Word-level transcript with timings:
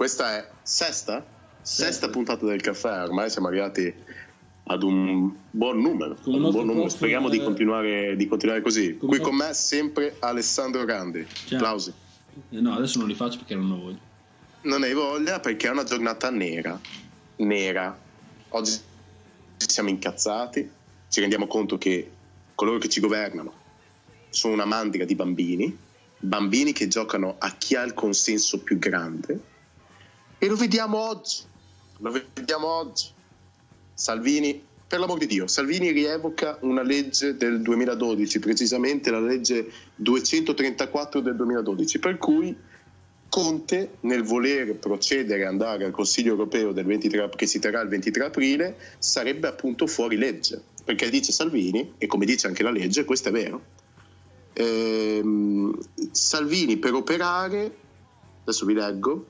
questa 0.00 0.38
è 0.38 0.48
sesta? 0.62 1.22
Sesta 1.60 2.06
sì. 2.06 2.10
puntata 2.10 2.46
del 2.46 2.62
caffè, 2.62 3.02
ormai 3.02 3.28
siamo 3.28 3.48
arrivati 3.48 3.92
ad 4.62 4.82
un 4.82 5.30
buon 5.50 5.78
numero, 5.78 6.16
un 6.24 6.50
buon 6.50 6.64
numero. 6.64 6.88
speriamo 6.88 7.28
di, 7.28 7.38
continuare, 7.38 8.16
di 8.16 8.26
continuare 8.26 8.62
così. 8.62 8.96
Come 8.96 9.18
Qui 9.18 9.20
con 9.20 9.34
me 9.34 9.52
sempre 9.52 10.16
Alessandro 10.20 10.86
Grandi, 10.86 11.26
Ciao. 11.44 11.58
applausi. 11.58 11.92
Eh, 12.48 12.60
no, 12.62 12.76
adesso 12.76 12.98
non 12.98 13.08
li 13.08 13.14
faccio 13.14 13.40
perché 13.40 13.54
non 13.54 13.72
ho 13.72 13.78
voglia. 13.78 13.98
Non 14.62 14.84
hai 14.84 14.94
voglia 14.94 15.38
perché 15.38 15.66
è 15.68 15.70
una 15.70 15.84
giornata 15.84 16.30
nera, 16.30 16.80
nera. 17.36 17.94
Oggi 18.48 18.80
siamo 19.58 19.90
incazzati, 19.90 20.70
ci 21.10 21.20
rendiamo 21.20 21.46
conto 21.46 21.76
che 21.76 22.10
coloro 22.54 22.78
che 22.78 22.88
ci 22.88 23.00
governano 23.00 23.52
sono 24.30 24.54
una 24.54 24.64
mandria 24.64 25.04
di 25.04 25.14
bambini, 25.14 25.76
bambini 26.16 26.72
che 26.72 26.88
giocano 26.88 27.36
a 27.38 27.54
chi 27.58 27.74
ha 27.74 27.82
il 27.82 27.92
consenso 27.92 28.60
più 28.60 28.78
grande 28.78 29.49
e 30.42 30.46
lo 30.48 30.56
vediamo 30.56 30.96
oggi, 30.96 31.42
lo 31.98 32.10
vediamo 32.34 32.66
oggi. 32.66 33.08
Salvini, 33.92 34.64
per 34.86 34.98
l'amor 34.98 35.18
di 35.18 35.26
Dio, 35.26 35.46
Salvini 35.46 35.90
rievoca 35.90 36.56
una 36.62 36.82
legge 36.82 37.36
del 37.36 37.60
2012, 37.60 38.38
precisamente 38.38 39.10
la 39.10 39.20
legge 39.20 39.70
234 39.96 41.20
del 41.20 41.36
2012, 41.36 41.98
per 41.98 42.16
cui 42.16 42.56
Conte, 43.28 43.96
nel 44.00 44.22
voler 44.22 44.76
procedere 44.76 45.42
e 45.42 45.44
andare 45.44 45.84
al 45.84 45.92
Consiglio 45.92 46.30
europeo 46.30 46.72
23, 46.72 47.28
che 47.36 47.46
si 47.46 47.58
terrà 47.58 47.82
il 47.82 47.88
23 47.88 48.24
aprile, 48.24 48.76
sarebbe 48.98 49.46
appunto 49.46 49.86
fuori 49.86 50.16
legge, 50.16 50.60
perché 50.84 51.10
dice 51.10 51.32
Salvini, 51.32 51.92
e 51.98 52.06
come 52.06 52.24
dice 52.24 52.46
anche 52.46 52.62
la 52.62 52.70
legge, 52.70 53.04
questo 53.04 53.28
è 53.28 53.32
vero, 53.32 53.62
ehm, 54.54 55.78
Salvini 56.10 56.78
per 56.78 56.94
operare, 56.94 57.76
adesso 58.40 58.64
vi 58.64 58.74
leggo, 58.74 59.26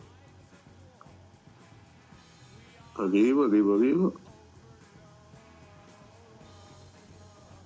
arrivo, 3.04 3.44
arrivo, 3.44 3.74
arrivo, 3.74 4.18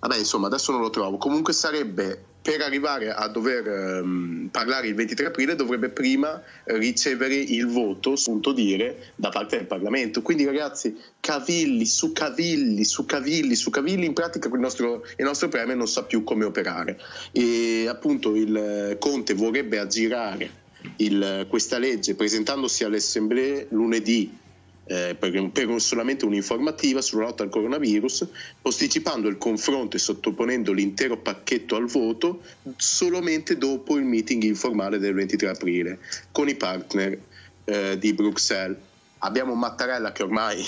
vabbè 0.00 0.16
insomma 0.18 0.46
adesso 0.46 0.72
non 0.72 0.80
lo 0.80 0.90
trovo, 0.90 1.16
comunque 1.16 1.52
sarebbe 1.52 2.32
per 2.44 2.60
arrivare 2.60 3.10
a 3.10 3.26
dover 3.26 4.02
um, 4.02 4.48
parlare 4.50 4.88
il 4.88 4.94
23 4.94 5.28
aprile 5.28 5.54
dovrebbe 5.54 5.88
prima 5.88 6.42
ricevere 6.64 7.36
il 7.36 7.66
voto, 7.66 8.12
appunto 8.12 8.52
dire, 8.52 9.12
da 9.16 9.30
parte 9.30 9.56
del 9.56 9.66
Parlamento. 9.66 10.20
Quindi 10.20 10.44
ragazzi, 10.44 10.94
cavilli 11.20 11.86
su 11.86 12.12
cavilli, 12.12 12.84
su 12.84 13.06
cavilli, 13.06 13.54
su 13.54 13.70
cavilli, 13.70 14.04
in 14.04 14.12
pratica 14.12 14.48
il 14.48 14.60
nostro, 14.60 15.06
il 15.16 15.24
nostro 15.24 15.48
Premier 15.48 15.74
non 15.74 15.88
sa 15.88 16.02
più 16.02 16.22
come 16.22 16.44
operare. 16.44 17.00
E 17.32 17.86
appunto 17.88 18.36
il 18.36 18.98
Conte 19.00 19.32
vorrebbe 19.32 19.78
aggirare 19.78 20.50
il, 20.96 21.46
questa 21.48 21.78
legge 21.78 22.14
presentandosi 22.14 22.84
alle 22.84 22.98
assemblee 22.98 23.68
lunedì 23.70 24.42
eh, 24.86 25.16
per, 25.18 25.50
per, 25.50 25.80
solamente 25.80 26.24
un'informativa 26.24 27.00
sulla 27.00 27.24
lotta 27.24 27.42
al 27.42 27.48
coronavirus, 27.48 28.26
posticipando 28.60 29.28
il 29.28 29.38
confronto 29.38 29.96
e 29.96 29.98
sottoponendo 29.98 30.72
l'intero 30.72 31.16
pacchetto 31.16 31.76
al 31.76 31.86
voto 31.86 32.42
solamente 32.76 33.56
dopo 33.56 33.96
il 33.96 34.04
meeting 34.04 34.42
informale 34.42 34.98
del 34.98 35.14
23 35.14 35.48
aprile 35.48 35.98
con 36.32 36.48
i 36.48 36.54
partner 36.54 37.18
eh, 37.64 37.98
di 37.98 38.12
Bruxelles. 38.12 38.76
Abbiamo 39.18 39.54
Mattarella 39.54 40.12
che 40.12 40.22
ormai 40.22 40.64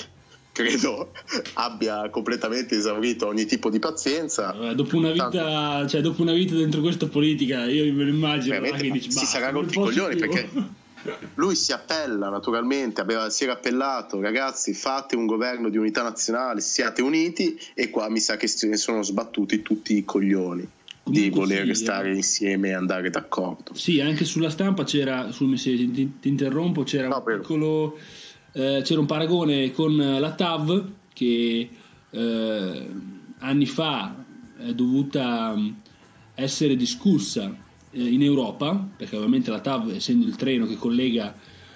credo 0.56 1.10
abbia 1.54 2.08
completamente 2.08 2.76
esaurito 2.76 3.26
ogni 3.26 3.44
tipo 3.44 3.68
di 3.68 3.78
pazienza. 3.78 4.52
Vabbè, 4.52 4.74
dopo, 4.74 4.96
una 4.96 5.10
vita, 5.10 5.28
Tanto... 5.28 5.88
cioè, 5.88 6.00
dopo 6.00 6.22
una 6.22 6.32
vita 6.32 6.54
dentro 6.54 6.80
questa 6.80 7.06
politica, 7.06 7.66
io 7.66 7.92
me 7.92 8.04
lo 8.04 8.10
immagino. 8.10 8.58
Che 8.60 8.90
dici, 8.90 9.12
si 9.12 9.26
sarà 9.26 9.50
rotti 9.50 9.76
i 9.76 9.80
coglioni 9.82 10.16
perché 10.16 10.48
lui 11.34 11.54
si 11.54 11.72
appella 11.72 12.28
naturalmente, 12.28 13.00
aveva, 13.00 13.30
si 13.30 13.44
era 13.44 13.54
appellato, 13.54 14.20
ragazzi 14.20 14.74
fate 14.74 15.16
un 15.16 15.26
governo 15.26 15.68
di 15.68 15.76
unità 15.76 16.02
nazionale, 16.02 16.60
siate 16.60 17.02
uniti 17.02 17.58
e 17.74 17.90
qua 17.90 18.08
mi 18.08 18.20
sa 18.20 18.36
che 18.36 18.46
se 18.46 18.68
ne 18.68 18.76
sono 18.76 19.02
sbattuti 19.02 19.62
tutti 19.62 19.96
i 19.96 20.04
coglioni 20.04 20.68
di 21.08 21.30
voler 21.30 21.66
sì, 21.66 21.84
stare 21.84 22.10
eh. 22.10 22.16
insieme 22.16 22.68
e 22.68 22.72
andare 22.72 23.10
d'accordo. 23.10 23.74
Sì, 23.74 24.00
anche 24.00 24.24
sulla 24.24 24.50
stampa 24.50 24.84
c'era, 24.84 25.30
su, 25.30 25.52
ti, 25.54 26.18
ti, 26.20 26.28
interrompo, 26.28 26.82
c'era, 26.82 27.08
no, 27.08 27.22
un 27.24 27.38
piccolo, 27.38 27.96
eh, 28.52 28.80
c'era 28.82 29.00
un 29.00 29.06
paragone 29.06 29.70
con 29.70 29.96
la 29.96 30.32
TAV 30.32 30.90
che 31.12 31.70
eh, 32.10 32.86
anni 33.38 33.66
fa 33.66 34.24
è 34.58 34.72
dovuta 34.72 35.54
mm, 35.54 35.68
essere 36.34 36.76
discussa 36.76 37.64
in 37.96 38.22
Europa, 38.22 38.88
perché 38.96 39.16
ovviamente 39.16 39.50
la 39.50 39.60
TAV, 39.60 39.90
essendo 39.94 40.26
il 40.26 40.36
treno 40.36 40.66
che 40.66 40.76
collega 40.76 41.34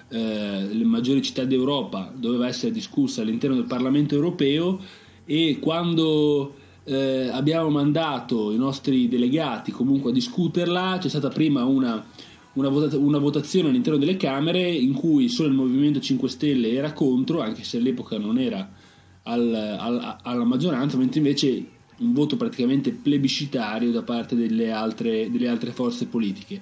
eh, 0.08 0.68
le 0.70 0.84
maggiori 0.84 1.22
città 1.22 1.44
d'Europa, 1.44 2.12
doveva 2.14 2.46
essere 2.46 2.72
discussa 2.72 3.22
all'interno 3.22 3.56
del 3.56 3.66
Parlamento 3.66 4.14
europeo 4.14 4.80
e 5.24 5.58
quando 5.60 6.54
eh, 6.84 7.28
abbiamo 7.32 7.70
mandato 7.70 8.52
i 8.52 8.56
nostri 8.56 9.08
delegati 9.08 9.70
comunque 9.70 10.10
a 10.10 10.14
discuterla, 10.14 10.98
c'è 11.00 11.08
stata 11.08 11.28
prima 11.28 11.64
una, 11.64 12.04
una, 12.54 12.68
vota- 12.68 12.96
una, 12.98 13.18
votazione 13.18 13.68
all'interno 13.68 13.98
delle 13.98 14.16
Camere 14.16 14.68
in 14.68 14.92
cui 14.92 15.28
solo 15.28 15.48
il 15.48 15.54
Movimento 15.54 16.00
5 16.00 16.28
Stelle 16.28 16.72
era 16.72 16.92
contro, 16.92 17.40
anche 17.40 17.62
se 17.62 17.76
all'epoca 17.76 18.18
non 18.18 18.38
era 18.38 18.68
al, 19.22 19.54
al, 19.54 20.16
alla 20.22 20.44
maggioranza, 20.44 20.96
mentre 20.96 21.18
invece 21.18 21.66
un 22.00 22.12
voto 22.12 22.36
praticamente 22.36 22.92
plebiscitario 22.92 23.90
da 23.90 24.02
parte 24.02 24.34
delle 24.34 24.70
altre, 24.70 25.30
delle 25.30 25.48
altre 25.48 25.72
forze 25.72 26.06
politiche. 26.06 26.60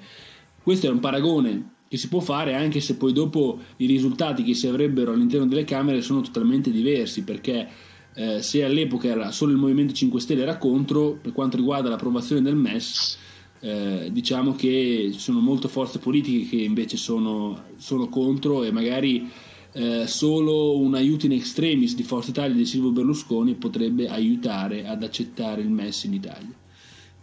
Questo 0.63 0.87
è 0.87 0.91
un 0.91 1.01
paragone 1.01 1.77
che 1.89 1.97
si 1.97 2.09
può 2.09 2.21
fare 2.21 2.55
anche 2.55 2.81
se 2.81 2.97
poi 2.97 3.13
dopo 3.13 3.59
i 3.79 3.87
risultati 3.87 4.43
che 4.43 4.55
si 4.55 4.67
avrebbero 4.67 5.13
all'interno 5.13 5.47
delle 5.47 5.65
Camere 5.65 6.03
sono 6.03 6.21
totalmente 6.21 6.71
diversi 6.71 7.25
perché 7.25 7.67
eh, 8.15 8.43
se 8.43 8.63
all'epoca 8.63 9.09
era 9.09 9.31
solo 9.31 9.53
il 9.53 9.59
Movimento 9.59 9.95
5 9.95 10.21
Stelle 10.21 10.43
era 10.43 10.59
contro 10.59 11.19
per 11.21 11.33
quanto 11.33 11.57
riguarda 11.57 11.89
l'approvazione 11.89 12.43
del 12.43 12.57
MES 12.57 13.19
eh, 13.61 14.11
diciamo 14.13 14.53
che 14.55 15.09
ci 15.13 15.19
sono 15.19 15.41
molte 15.41 15.69
forze 15.69 15.99
politiche 15.99 16.49
che 16.49 16.63
invece 16.63 16.97
sono, 16.97 17.65
sono 17.77 18.09
contro 18.09 18.65
e 18.65 18.71
magari 18.71 19.29
eh, 19.73 20.07
solo 20.07 20.79
un 20.79 20.95
aiuto 20.95 21.27
in 21.27 21.33
extremis 21.33 21.95
di 21.95 22.03
Forza 22.03 22.31
Italia 22.31 22.57
di 22.57 22.65
Silvio 22.65 22.91
Berlusconi 22.91 23.55
potrebbe 23.55 24.09
aiutare 24.09 24.87
ad 24.87 25.03
accettare 25.03 25.61
il 25.61 25.71
MES 25.71 26.05
in 26.05 26.15
Italia. 26.15 26.55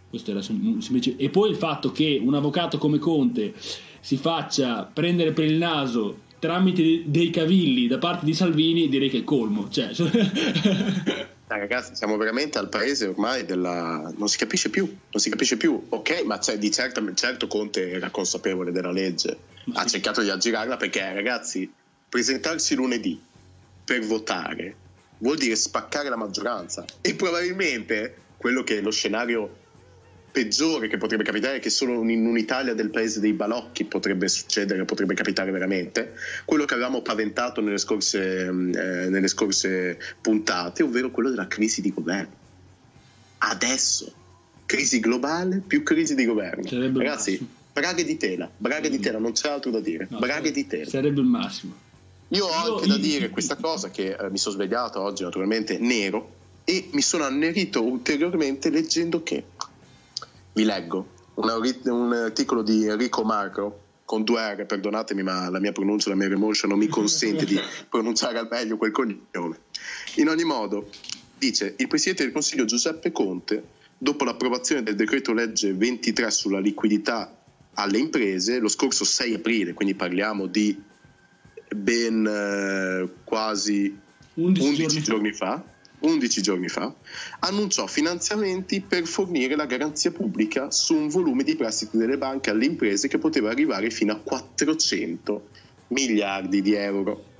Questo 0.08 0.30
era 0.30 0.40
semplice. 0.40 1.16
E 1.16 1.30
poi 1.30 1.50
il 1.50 1.56
fatto 1.56 1.92
che 1.92 2.20
un 2.22 2.34
avvocato 2.34 2.78
come 2.78 2.98
Conte 2.98 3.54
si 4.00 4.16
faccia 4.16 4.84
prendere 4.84 5.32
per 5.32 5.44
il 5.44 5.56
naso 5.56 6.24
tramite 6.38 7.02
dei 7.06 7.30
cavilli 7.30 7.86
da 7.86 7.98
parte 7.98 8.24
di 8.24 8.34
Salvini, 8.34 8.88
direi 8.88 9.10
che 9.10 9.18
è 9.18 9.24
colmo. 9.24 9.68
Cioè... 9.68 9.90
Ah, 11.48 11.58
ragazzi, 11.58 11.94
siamo 11.94 12.16
veramente 12.16 12.58
al 12.58 12.68
paese 12.68 13.06
ormai 13.06 13.44
della. 13.44 14.12
non 14.16 14.26
si 14.26 14.36
capisce 14.36 14.68
più, 14.68 14.84
non 14.84 15.22
si 15.22 15.30
capisce 15.30 15.56
più. 15.56 15.80
Ok, 15.90 16.24
ma 16.24 16.40
cioè, 16.40 16.58
di 16.58 16.72
certo, 16.72 17.00
certo 17.14 17.46
Conte 17.46 17.88
era 17.88 18.10
consapevole 18.10 18.72
della 18.72 18.90
legge, 18.90 19.38
ha 19.74 19.86
cercato 19.86 20.22
di 20.22 20.30
aggirarla 20.30 20.76
perché, 20.76 21.12
ragazzi, 21.12 21.70
presentarsi 22.08 22.74
lunedì 22.74 23.20
per 23.84 24.00
votare 24.04 24.76
vuol 25.18 25.36
dire 25.36 25.56
spaccare 25.56 26.08
la 26.08 26.16
maggioranza 26.16 26.84
e 27.00 27.14
probabilmente 27.14 28.16
quello 28.36 28.62
che 28.62 28.78
è 28.78 28.80
lo 28.80 28.90
scenario 28.90 29.64
peggiore 30.36 30.88
che 30.88 30.98
potrebbe 30.98 31.24
capitare, 31.24 31.60
che 31.60 31.70
solo 31.70 32.06
in 32.06 32.26
un'Italia 32.26 32.74
del 32.74 32.90
paese 32.90 33.20
dei 33.20 33.32
balocchi 33.32 33.84
potrebbe 33.84 34.28
succedere, 34.28 34.84
potrebbe 34.84 35.14
capitare 35.14 35.50
veramente, 35.50 36.12
quello 36.44 36.66
che 36.66 36.74
avevamo 36.74 37.00
paventato 37.00 37.62
nelle 37.62 37.78
scorse, 37.78 38.44
eh, 38.44 38.50
nelle 38.50 39.28
scorse 39.28 39.98
puntate, 40.20 40.82
ovvero 40.82 41.10
quello 41.10 41.30
della 41.30 41.46
crisi 41.46 41.80
di 41.80 41.90
governo. 41.90 42.34
Adesso, 43.38 44.12
crisi 44.66 45.00
globale 45.00 45.62
più 45.66 45.82
crisi 45.82 46.14
di 46.14 46.26
governo. 46.26 46.66
Sarebbe 46.66 46.98
Ragazzi, 46.98 47.48
braghe 47.72 48.04
di 48.04 48.18
tela, 48.18 48.50
braghe 48.54 48.90
di 48.90 48.98
tela, 48.98 49.18
non 49.18 49.32
c'è 49.32 49.48
altro 49.48 49.70
da 49.70 49.80
dire, 49.80 50.06
no, 50.10 50.18
braghe 50.18 50.50
di 50.50 50.66
tela. 50.66 50.90
Sarebbe 50.90 51.20
il 51.20 51.26
massimo. 51.26 51.84
Io 52.28 52.46
ho 52.46 52.52
anche 52.52 52.86
io, 52.86 52.94
da 52.94 52.98
dire 52.98 53.30
questa 53.30 53.56
cosa 53.56 53.90
che 53.90 54.16
eh, 54.18 54.30
mi 54.30 54.38
sono 54.38 54.56
svegliato 54.56 55.00
oggi 55.00 55.22
naturalmente 55.22 55.78
nero 55.78 56.34
e 56.64 56.88
mi 56.92 57.02
sono 57.02 57.24
annerito 57.24 57.82
ulteriormente 57.82 58.70
leggendo 58.70 59.22
che 59.22 59.44
vi 60.52 60.64
leggo 60.64 61.14
un, 61.34 61.70
un 61.84 62.12
articolo 62.12 62.62
di 62.62 62.86
Enrico 62.86 63.22
Marco 63.22 63.80
con 64.04 64.24
due 64.24 64.54
R, 64.54 64.66
perdonatemi 64.66 65.22
ma 65.22 65.50
la 65.50 65.60
mia 65.60 65.72
pronuncia, 65.72 66.08
la 66.08 66.16
mia 66.16 66.26
emotion 66.26 66.70
non 66.70 66.78
mi 66.78 66.88
consente 66.88 67.44
di 67.44 67.58
pronunciare 67.88 68.38
al 68.38 68.48
meglio 68.50 68.76
quel 68.76 68.92
cognome. 68.92 69.60
In 70.16 70.28
ogni 70.28 70.44
modo, 70.44 70.88
dice 71.36 71.74
il 71.76 71.88
Presidente 71.88 72.24
del 72.24 72.32
Consiglio 72.32 72.64
Giuseppe 72.64 73.12
Conte, 73.12 73.62
dopo 73.98 74.24
l'approvazione 74.24 74.82
del 74.82 74.94
decreto 74.94 75.32
legge 75.32 75.72
23 75.72 76.30
sulla 76.30 76.60
liquidità 76.60 77.36
alle 77.74 77.98
imprese, 77.98 78.58
lo 78.58 78.68
scorso 78.68 79.04
6 79.04 79.34
aprile, 79.34 79.74
quindi 79.74 79.94
parliamo 79.94 80.46
di 80.46 80.80
ben 81.76 82.26
eh, 82.26 83.08
quasi 83.24 83.96
11, 84.34 84.66
11 84.66 84.86
giorni, 84.86 85.02
giorni 85.02 85.32
fa, 85.32 85.64
11 86.00 86.42
giorni 86.42 86.68
fa, 86.68 86.94
annunciò 87.40 87.86
finanziamenti 87.86 88.80
per 88.80 89.06
fornire 89.06 89.56
la 89.56 89.66
garanzia 89.66 90.10
pubblica 90.10 90.70
su 90.70 90.94
un 90.94 91.08
volume 91.08 91.42
di 91.42 91.56
prestiti 91.56 91.96
delle 91.96 92.18
banche 92.18 92.50
alle 92.50 92.66
imprese 92.66 93.08
che 93.08 93.18
poteva 93.18 93.50
arrivare 93.50 93.90
fino 93.90 94.12
a 94.12 94.16
400 94.16 95.48
miliardi 95.88 96.62
di 96.62 96.74
euro. 96.74 97.34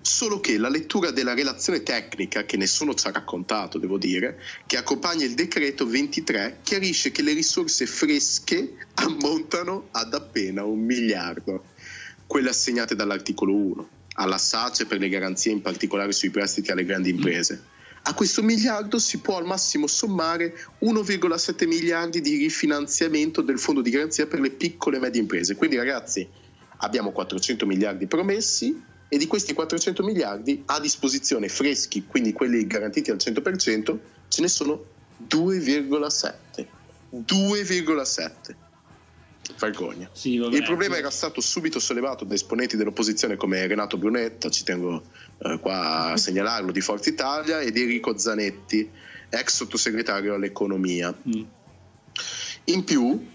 Solo 0.00 0.38
che 0.38 0.58
la 0.58 0.68
lettura 0.68 1.10
della 1.10 1.32
relazione 1.32 1.82
tecnica, 1.82 2.44
che 2.44 2.58
nessuno 2.58 2.92
ci 2.92 3.06
ha 3.06 3.10
raccontato, 3.10 3.78
devo 3.78 3.96
dire, 3.96 4.38
che 4.66 4.76
accompagna 4.76 5.24
il 5.24 5.32
decreto 5.32 5.86
23, 5.86 6.58
chiarisce 6.62 7.10
che 7.10 7.22
le 7.22 7.32
risorse 7.32 7.86
fresche 7.86 8.74
ammontano 8.94 9.88
ad 9.92 10.12
appena 10.12 10.62
un 10.62 10.80
miliardo, 10.80 11.72
quelle 12.34 12.48
assegnate 12.48 12.96
dall'articolo 12.96 13.54
1, 13.54 13.88
alla 14.14 14.38
SACE 14.38 14.86
per 14.86 14.98
le 14.98 15.08
garanzie 15.08 15.52
in 15.52 15.62
particolare 15.62 16.10
sui 16.10 16.30
prestiti 16.30 16.72
alle 16.72 16.84
grandi 16.84 17.10
imprese. 17.10 17.62
A 18.02 18.14
questo 18.14 18.42
miliardo 18.42 18.98
si 18.98 19.18
può 19.18 19.36
al 19.36 19.46
massimo 19.46 19.86
sommare 19.86 20.52
1,7 20.80 21.68
miliardi 21.68 22.20
di 22.20 22.36
rifinanziamento 22.38 23.40
del 23.40 23.60
fondo 23.60 23.82
di 23.82 23.90
garanzia 23.90 24.26
per 24.26 24.40
le 24.40 24.50
piccole 24.50 24.96
e 24.96 24.98
medie 24.98 25.20
imprese. 25.20 25.54
Quindi 25.54 25.76
ragazzi 25.76 26.28
abbiamo 26.78 27.12
400 27.12 27.66
miliardi 27.66 28.08
promessi 28.08 28.82
e 29.08 29.16
di 29.16 29.28
questi 29.28 29.52
400 29.52 30.02
miliardi 30.02 30.60
a 30.66 30.80
disposizione 30.80 31.48
freschi, 31.48 32.04
quindi 32.04 32.32
quelli 32.32 32.66
garantiti 32.66 33.12
al 33.12 33.18
100%, 33.18 33.98
ce 34.26 34.40
ne 34.40 34.48
sono 34.48 34.84
2,7. 35.28 36.66
2,7. 37.12 38.63
Vergogna. 39.58 40.08
Sì, 40.12 40.38
vabbè, 40.38 40.56
Il 40.56 40.62
problema 40.62 40.96
era 40.96 41.10
stato 41.10 41.40
subito 41.40 41.78
sollevato 41.78 42.24
da 42.24 42.34
esponenti 42.34 42.76
dell'opposizione 42.76 43.36
come 43.36 43.66
Renato 43.66 43.96
Brunetta, 43.96 44.50
ci 44.50 44.64
tengo 44.64 45.02
eh, 45.38 45.58
qua 45.60 46.12
a 46.12 46.16
segnalarlo, 46.18 46.72
di 46.72 46.80
Forza 46.80 47.08
Italia, 47.08 47.60
ed 47.60 47.76
Enrico 47.76 48.16
Zanetti, 48.16 48.88
ex 49.28 49.54
sottosegretario 49.54 50.34
all'economia. 50.34 51.14
Mm. 51.28 51.42
In 52.64 52.84
più, 52.84 53.26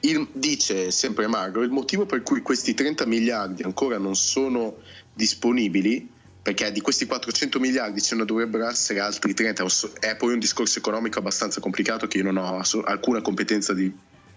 il, 0.00 0.28
dice 0.32 0.90
sempre 0.90 1.26
Magro, 1.26 1.62
il 1.62 1.70
motivo 1.70 2.06
per 2.06 2.22
cui 2.22 2.42
questi 2.42 2.74
30 2.74 3.06
miliardi 3.06 3.62
ancora 3.62 3.98
non 3.98 4.14
sono 4.14 4.78
disponibili, 5.12 6.08
perché 6.42 6.72
di 6.72 6.80
questi 6.80 7.06
400 7.06 7.60
miliardi 7.60 8.00
ce 8.00 8.16
ne 8.16 8.24
dovrebbero 8.24 8.68
essere 8.68 8.98
altri 8.98 9.32
30, 9.32 9.64
è 10.00 10.16
poi 10.16 10.32
un 10.32 10.40
discorso 10.40 10.78
economico 10.80 11.20
abbastanza 11.20 11.60
complicato 11.60 12.08
che 12.08 12.18
io 12.18 12.24
non 12.24 12.36
ho 12.36 12.60
alcuna 12.84 13.20
competenza 13.20 13.72
di, 13.72 13.92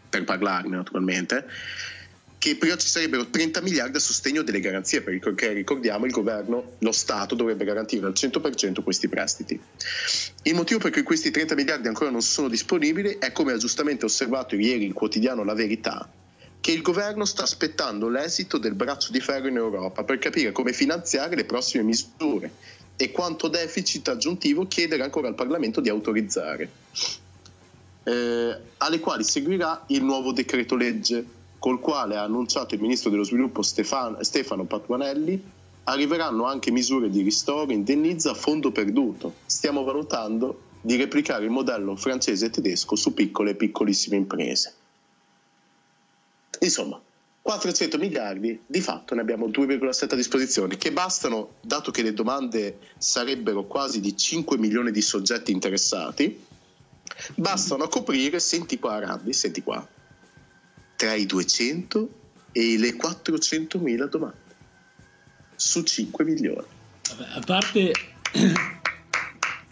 per 0.10 0.24
parlarne 0.24 0.76
naturalmente, 0.76 1.46
che 2.46 2.58
però 2.58 2.76
ci 2.76 2.88
sarebbero 2.88 3.28
30 3.28 3.62
miliardi 3.62 3.98
a 3.98 4.00
sostegno 4.00 4.44
delle 4.44 4.60
garanzie, 4.60 5.02
perché 5.02 5.52
ricordiamo 5.52 6.06
il 6.06 6.12
governo, 6.12 6.74
lo 6.78 6.92
Stato 6.92 7.34
dovrebbe 7.34 7.66
garantire 7.66 8.06
al 8.06 8.14
100% 8.14 8.84
questi 8.84 9.08
prestiti. 9.08 9.60
Il 10.44 10.54
motivo 10.54 10.80
per 10.80 10.92
cui 10.92 11.02
questi 11.02 11.32
30 11.32 11.56
miliardi 11.56 11.88
ancora 11.88 12.12
non 12.12 12.22
sono 12.22 12.48
disponibili 12.48 13.18
è 13.18 13.32
come 13.32 13.54
ha 13.54 13.58
giustamente 13.58 14.06
osservato 14.06 14.56
ieri 14.56 14.86
il 14.86 14.94
quotidiano 14.94 15.44
La 15.44 15.56
Verità, 15.56 16.08
che 16.62 16.72
il 16.72 16.84
governo 16.84 17.26
sta 17.26 17.42
aspettando 17.42 18.10
l'esito 18.10 18.60
del 18.60 18.76
braccio 18.76 19.12
di 19.12 19.22
ferro 19.22 19.48
in 19.48 19.56
Europa 19.56 20.04
per 20.04 20.20
capire 20.20 20.52
come 20.52 20.72
finanziare 20.72 21.36
le 21.36 21.46
prossime 21.46 21.84
misure 21.84 22.52
e 22.96 23.10
quanto 23.12 23.48
deficit 23.48 24.08
aggiuntivo 24.10 24.68
chiedere 24.68 25.02
ancora 25.02 25.28
al 25.28 25.36
Parlamento 25.36 25.82
di 25.82 25.90
autorizzare, 25.90 26.70
eh, 28.06 28.58
alle 28.78 29.00
quali 29.00 29.24
seguirà 29.24 29.84
il 29.88 30.04
nuovo 30.04 30.32
decreto 30.32 30.76
legge 30.76 31.26
col 31.58 31.80
quale 31.80 32.16
ha 32.16 32.24
annunciato 32.24 32.76
il 32.76 32.82
ministro 32.82 33.10
dello 33.10 33.24
sviluppo 33.24 33.64
Stefano, 33.64 34.24
Stefano 34.24 34.66
Patuanelli, 34.66 35.44
arriveranno 35.86 36.46
anche 36.46 36.72
misure 36.72 37.10
di 37.10 37.22
ristoro, 37.22 37.72
indennizza 37.72 38.34
fondo 38.36 38.72
perduto. 38.72 39.36
Stiamo 39.46 39.84
valutando 39.84 40.62
di 40.82 40.96
replicare 40.96 41.46
il 41.46 41.50
modello 41.50 41.96
francese 41.96 42.46
e 42.46 42.50
tedesco 42.52 42.96
su 42.96 43.14
piccole 43.14 43.52
e 43.52 43.56
piccolissime 43.56 44.16
imprese. 44.16 44.74
Insomma, 46.60 47.02
400 47.42 47.98
miliardi, 47.98 48.60
di 48.66 48.82
fatto 48.82 49.16
ne 49.16 49.22
abbiamo 49.22 49.48
2,7 49.48 50.14
a 50.14 50.16
disposizione, 50.16 50.78
che 50.78 50.92
bastano, 50.92 51.54
dato 51.62 51.90
che 51.92 52.04
le 52.04 52.14
domande 52.14 52.80
sarebbero 52.98 53.66
quasi 53.66 54.00
di 54.00 54.16
5 54.16 54.58
milioni 54.58 54.92
di 54.92 55.02
soggetti 55.02 55.52
interessati, 55.52 56.44
bastano 57.36 57.84
a 57.84 57.88
coprire, 57.88 58.40
senti 58.40 58.80
qua 58.80 59.00
Rabbi, 59.00 59.34
senti 59.34 59.62
qua, 59.62 59.86
tra 60.96 61.14
i 61.14 61.26
200 61.26 62.10
e 62.52 62.78
le 62.78 62.96
400 62.96 63.80
mila 63.80 64.06
domande 64.06 64.54
su 65.56 65.84
5 65.84 66.24
milioni. 66.24 66.68
Vabbè, 67.10 67.30
a 67.34 67.42
parte 67.46 67.92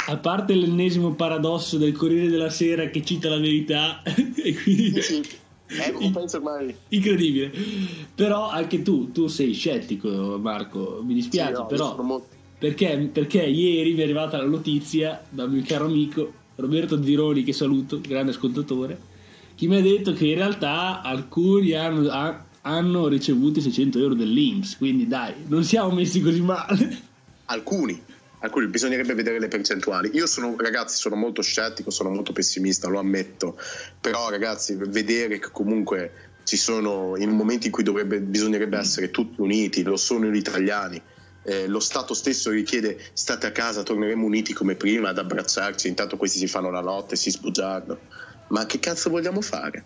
a 0.06 0.18
parte 0.18 0.54
l'ennesimo 0.54 1.14
paradosso 1.14 1.78
del 1.78 1.94
Corriere 1.94 2.30
della 2.30 2.50
Sera 2.50 2.88
che 2.90 3.04
cita 3.04 3.30
la 3.30 3.40
verità 3.40 4.02
e 4.04 4.54
quindi 4.56 5.02
sì. 5.02 5.42
Eh, 5.66 6.12
penso 6.12 6.38
ormai... 6.38 6.76
incredibile 6.90 7.50
però 8.14 8.50
anche 8.50 8.82
tu 8.84 9.12
tu 9.12 9.28
sei 9.28 9.54
scettico 9.54 10.38
Marco 10.38 11.02
mi 11.04 11.16
dispiace 11.16 11.56
sì, 11.56 11.62
no, 11.62 11.66
però 11.66 12.02
molto... 12.04 12.28
perché, 12.60 13.10
perché 13.12 13.42
ieri 13.44 13.94
mi 13.94 14.02
è 14.02 14.04
arrivata 14.04 14.38
la 14.38 14.46
notizia 14.46 15.24
dal 15.30 15.50
mio 15.50 15.64
caro 15.66 15.86
amico 15.86 16.42
Roberto 16.56 17.04
Zironi 17.04 17.44
che 17.44 17.54
saluto 17.54 18.00
grande 18.02 18.32
ascoltatore 18.32 19.12
chi 19.56 19.68
mi 19.68 19.78
ha 19.78 19.82
detto 19.82 20.14
che 20.14 20.28
in 20.28 20.36
realtà 20.36 21.02
alcuni 21.02 21.74
hanno, 21.74 22.10
hanno 22.62 23.08
ricevuto 23.08 23.60
i 23.60 23.62
600 23.62 24.00
euro 24.00 24.14
dell'Inps, 24.16 24.78
quindi 24.78 25.08
dai, 25.08 25.34
non 25.48 25.64
siamo 25.64 25.92
messi 25.92 26.22
così 26.22 26.42
male. 26.42 27.12
Alcuni, 27.46 28.02
alcuni, 28.40 28.68
bisognerebbe 28.68 29.14
vedere 29.14 29.40
le 29.40 29.48
percentuali. 29.48 30.10
Io 30.14 30.26
sono, 30.26 30.56
ragazzi, 30.58 30.98
sono 30.98 31.16
molto 31.16 31.42
scettico, 31.42 31.92
sono 31.92 32.10
molto 32.10 32.34
pessimista, 32.34 32.88
lo 32.88 33.00
ammetto, 33.00 33.60
però 34.02 34.30
ragazzi, 34.30 34.76
vedere 34.76 35.38
che 35.38 35.52
comunque 35.52 36.12
ci 36.46 36.58
sono 36.58 37.16
in 37.18 37.30
momenti 37.30 37.68
in 37.68 37.72
cui 37.72 37.84
dovrebbe, 37.84 38.20
bisognerebbe 38.20 38.78
essere 38.78 39.12
tutti 39.12 39.40
uniti, 39.40 39.84
lo 39.84 39.98
sono 39.98 40.26
gli 40.28 40.36
italiani. 40.36 41.02
Eh, 41.44 41.68
lo 41.68 41.80
Stato 41.80 42.14
stesso 42.14 42.50
richiede 42.50 43.00
state 43.14 43.48
a 43.48 43.52
casa, 43.52 43.84
torneremo 43.84 44.26
uniti 44.26 44.54
come 44.54 44.76
prima 44.76 45.10
ad 45.10 45.18
abbracciarci, 45.18 45.88
intanto 45.88 46.18
questi 46.18 46.40
si 46.40 46.48
fanno 46.48 46.72
la 46.72 46.82
notte, 46.82 47.16
si 47.16 47.30
sbugiardano 47.30 48.22
ma 48.54 48.66
che 48.66 48.80
cazzo 48.80 49.10
vogliamo 49.10 49.42
fare? 49.42 49.84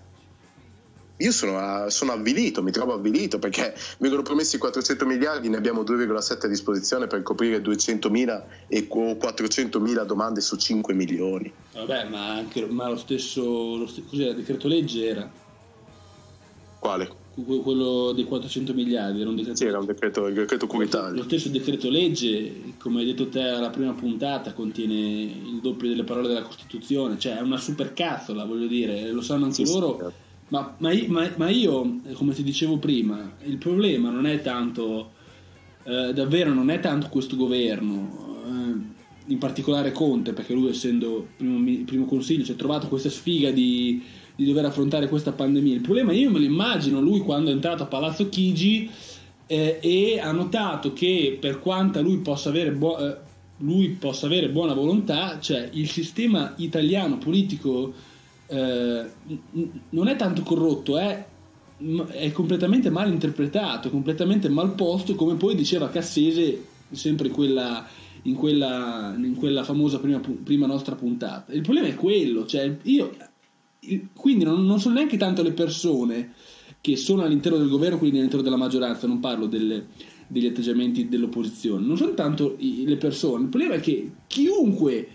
Io 1.19 1.31
sono, 1.31 1.89
sono, 1.89 2.11
avvilito, 2.11 2.61
mi 2.61 2.69
trovo 2.69 2.93
avvilito 2.93 3.39
perché 3.39 3.73
vengono 3.97 4.21
promessi 4.21 4.59
400 4.59 5.05
miliardi, 5.05 5.49
ne 5.49 5.57
abbiamo 5.57 5.81
2,7 5.81 6.45
a 6.45 6.47
disposizione 6.47 7.07
per 7.07 7.23
coprire 7.23 7.59
200.000 7.59 8.43
e, 8.67 8.85
o 8.89 9.13
400.000 9.13 10.03
domande 10.05 10.41
su 10.41 10.57
5 10.57 10.93
milioni. 10.93 11.51
Vabbè, 11.73 12.09
ma, 12.09 12.33
anche, 12.33 12.67
ma 12.67 12.89
lo 12.89 12.97
stesso, 12.97 13.41
lo 13.77 13.87
stesso 13.87 14.07
cos'era, 14.09 14.33
decreto 14.33 14.67
legge 14.67 15.07
era? 15.07 15.31
Quale? 16.77 17.16
Quello 17.43 18.13
dei 18.13 18.23
400 18.23 18.73
miliardi 18.73 19.21
era 19.21 19.29
un 19.29 19.35
decreto, 19.35 19.57
sì, 19.57 19.65
era 19.65 19.77
un 19.77 19.85
decreto, 19.85 20.25
il 20.25 20.33
decreto. 20.33 20.67
Lo 21.11 21.23
stesso 21.23 21.49
decreto 21.49 21.89
legge, 21.89 22.73
come 22.79 23.01
hai 23.01 23.05
detto 23.05 23.29
te 23.29 23.41
alla 23.41 23.69
prima 23.69 23.93
puntata, 23.93 24.53
contiene 24.53 24.93
il 24.95 25.59
doppio 25.61 25.87
delle 25.87 26.03
parole 26.03 26.29
della 26.29 26.41
Costituzione, 26.41 27.19
cioè 27.19 27.37
è 27.37 27.41
una 27.41 27.57
super 27.57 27.93
cazzola, 27.93 28.43
voglio 28.43 28.65
dire, 28.65 29.11
lo 29.11 29.21
sanno 29.21 29.45
anche 29.45 29.65
sì, 29.65 29.71
loro. 29.71 29.93
Sì, 29.93 29.97
certo. 29.99 30.13
ma, 30.47 30.75
ma, 30.79 30.91
ma, 31.07 31.31
ma, 31.35 31.49
io, 31.49 31.99
come 32.13 32.33
ti 32.33 32.41
dicevo 32.41 32.77
prima, 32.77 33.33
il 33.43 33.57
problema 33.57 34.09
non 34.09 34.25
è 34.25 34.41
tanto, 34.41 35.11
eh, 35.83 36.13
davvero 36.13 36.53
non 36.53 36.71
è 36.71 36.79
tanto 36.79 37.07
questo 37.09 37.35
governo, 37.35 38.41
eh, 38.45 39.31
in 39.31 39.37
particolare 39.37 39.91
Conte, 39.91 40.33
perché 40.33 40.53
lui 40.53 40.69
essendo 40.69 41.27
primo, 41.37 41.83
primo 41.85 42.05
consiglio 42.05 42.43
ci 42.43 42.53
ha 42.53 42.55
trovato 42.55 42.87
questa 42.87 43.09
sfiga 43.09 43.51
di 43.51 44.01
di 44.37 44.45
dover 44.45 44.65
affrontare 44.65 45.09
questa 45.09 45.31
pandemia. 45.31 45.73
Il 45.73 45.81
problema 45.81 46.13
io 46.13 46.29
me 46.29 46.37
lo 46.37 46.45
immagino 46.45 47.01
lui 47.01 47.19
quando 47.21 47.49
è 47.49 47.53
entrato 47.53 47.83
a 47.83 47.87
Palazzo 47.87 48.29
Chigi 48.29 48.89
eh, 49.47 49.79
e 49.81 50.19
ha 50.19 50.31
notato 50.31 50.93
che 50.93 51.37
per 51.41 51.59
quanto 51.59 52.01
lui 52.03 52.17
possa 52.17 52.49
avere, 52.49 52.71
bu- 52.71 52.97
eh, 52.99 53.17
lui 53.57 53.89
possa 53.89 54.27
avere 54.27 54.49
buona 54.49 54.75
volontà, 54.75 55.39
cioè 55.39 55.67
il 55.73 55.89
sistema 55.89 56.53
italiano 56.57 57.17
politico 57.17 57.91
eh, 58.45 59.05
non 59.89 60.07
è 60.07 60.15
tanto 60.15 60.43
corrotto, 60.43 60.99
è, 60.99 61.25
è 62.09 62.31
completamente 62.31 62.91
mal 62.91 63.09
interpretato, 63.09 63.89
completamente 63.89 64.49
mal 64.49 64.75
posto, 64.75 65.15
come 65.15 65.33
poi 65.33 65.55
diceva 65.55 65.89
Cassese 65.89 66.63
sempre 66.91 67.29
in 67.29 67.33
quella, 67.33 67.87
in 68.21 68.35
quella, 68.35 69.15
in 69.17 69.35
quella 69.35 69.63
famosa 69.63 69.99
prima, 69.99 70.21
prima 70.43 70.67
nostra 70.67 70.93
puntata. 70.93 71.51
Il 71.53 71.61
problema 71.61 71.87
è 71.87 71.95
quello, 71.95 72.45
cioè 72.45 72.77
io 72.83 73.15
quindi 74.13 74.43
non, 74.43 74.65
non, 74.65 74.79
sono 74.79 74.95
neanche 74.95 75.17
tanto 75.17 75.43
le 75.43 75.51
persone 75.51 76.33
che 76.81 76.95
sono 76.95 77.23
all'interno 77.23 77.57
del 77.57 77.69
governo, 77.69 77.97
quindi 77.97 78.17
all'interno 78.17 78.43
della 78.43 78.57
maggioranza, 78.57 79.07
non 79.07 79.19
parlo 79.19 79.45
delle, 79.45 79.87
degli 80.27 80.45
atteggiamenti 80.45 81.07
dell'opposizione, 81.07 81.85
non 81.85 81.97
sono 81.97 82.13
tanto 82.13 82.55
i, 82.59 82.85
le 82.85 82.97
persone, 82.97 83.43
il 83.43 83.49
problema 83.49 83.75
è 83.75 83.79
che 83.79 84.11
chiunque 84.27 85.07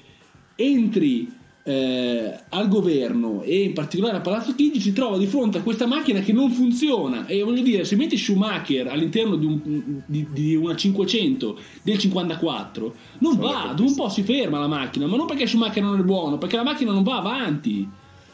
entri 0.54 1.40
eh, 1.64 2.40
al 2.48 2.68
governo 2.68 3.42
e 3.42 3.62
in 3.62 3.72
particolare 3.72 4.16
a 4.16 4.20
Palazzo 4.20 4.54
Chigi 4.54 4.80
si 4.80 4.92
trova 4.92 5.16
di 5.16 5.26
fronte 5.26 5.58
a 5.58 5.62
questa 5.62 5.86
macchina 5.86 6.20
che 6.20 6.32
non 6.32 6.50
funziona. 6.50 7.26
E 7.26 7.42
voglio 7.42 7.62
dire 7.62 7.84
se 7.84 7.96
metti 7.96 8.16
Schumacher 8.16 8.88
all'interno 8.88 9.36
di, 9.36 9.46
un, 9.46 10.02
di, 10.06 10.26
di 10.32 10.56
una 10.56 10.74
500 10.74 11.58
del 11.82 11.98
54 11.98 12.94
non 13.18 13.36
va, 13.36 13.72
dopo 13.76 13.88
un 13.88 13.94
po' 13.94 14.08
si 14.08 14.22
ferma 14.22 14.58
la 14.58 14.66
macchina 14.66 15.06
ma 15.06 15.16
non 15.16 15.26
perché 15.26 15.46
Schumacher 15.46 15.82
non 15.82 16.00
è 16.00 16.02
buono 16.02 16.38
perché 16.38 16.56
la 16.56 16.64
macchina 16.64 16.92
non 16.92 17.04
va 17.04 17.18
avanti 17.18 17.88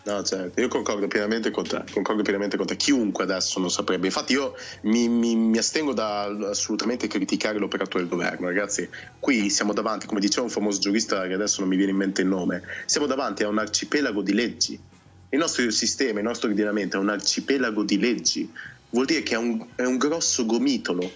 No, 0.09 0.23
certo, 0.23 0.59
io 0.59 0.69
concordo 0.69 1.07
pienamente 1.07 1.51
con 1.51 1.65
te, 1.65 1.85
concordo 1.93 2.23
pienamente 2.23 2.57
con 2.57 2.65
te. 2.65 2.77
Chiunque 2.77 3.25
adesso 3.25 3.61
non 3.61 3.71
saprebbe. 3.71 4.07
Infatti 4.07 4.33
io 4.33 4.55
mi, 4.85 5.07
mi, 5.07 5.37
mi, 5.37 5.59
astengo 5.59 5.93
da 5.93 6.23
assolutamente 6.49 7.09
criticare 7.09 7.59
l'operatore 7.59 8.05
del 8.05 8.09
governo, 8.11 8.47
ragazzi. 8.47 8.89
Qui 9.21 9.51
siamo 9.51 9.75
davanti, 9.75 10.07
come 10.07 10.21
diceva 10.21 10.45
un 10.45 10.51
famoso 10.51 10.81
giurista 10.81 11.27
che 11.27 11.35
adesso 11.35 11.61
non 11.61 11.69
mi 11.69 11.77
viene 11.77 11.91
in 11.91 11.99
mente 11.99 12.23
il 12.23 12.29
nome, 12.29 12.63
siamo 12.87 13.07
davanti 13.07 13.43
a 13.43 13.49
un 13.49 13.59
arcipelago 13.59 14.23
di 14.23 14.33
leggi. 14.33 14.81
Il 15.29 15.39
nostro 15.39 15.71
sistema, 15.71 16.21
il 16.21 16.25
nostro 16.25 16.49
ordinamento 16.49 16.97
è 16.97 17.01
un 17.01 17.11
arcipelago 17.11 17.83
di 17.83 17.99
leggi. 17.99 18.51
Vuol 18.89 19.05
dire 19.05 19.23
che 19.23 19.35
è 19.35 19.39
un, 19.39 19.63
è 19.75 19.85
un 19.85 19.99
grosso 19.99 20.47
gomitolo 20.47 21.11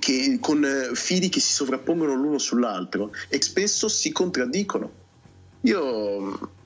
che, 0.00 0.38
con 0.40 0.64
eh, 0.64 0.96
fili 0.96 1.28
che 1.28 1.38
si 1.38 1.52
sovrappongono 1.52 2.14
l'uno 2.14 2.38
sull'altro 2.38 3.12
e 3.28 3.40
spesso 3.40 3.86
si 3.86 4.10
contraddicono. 4.10 4.98
Io 5.60 6.58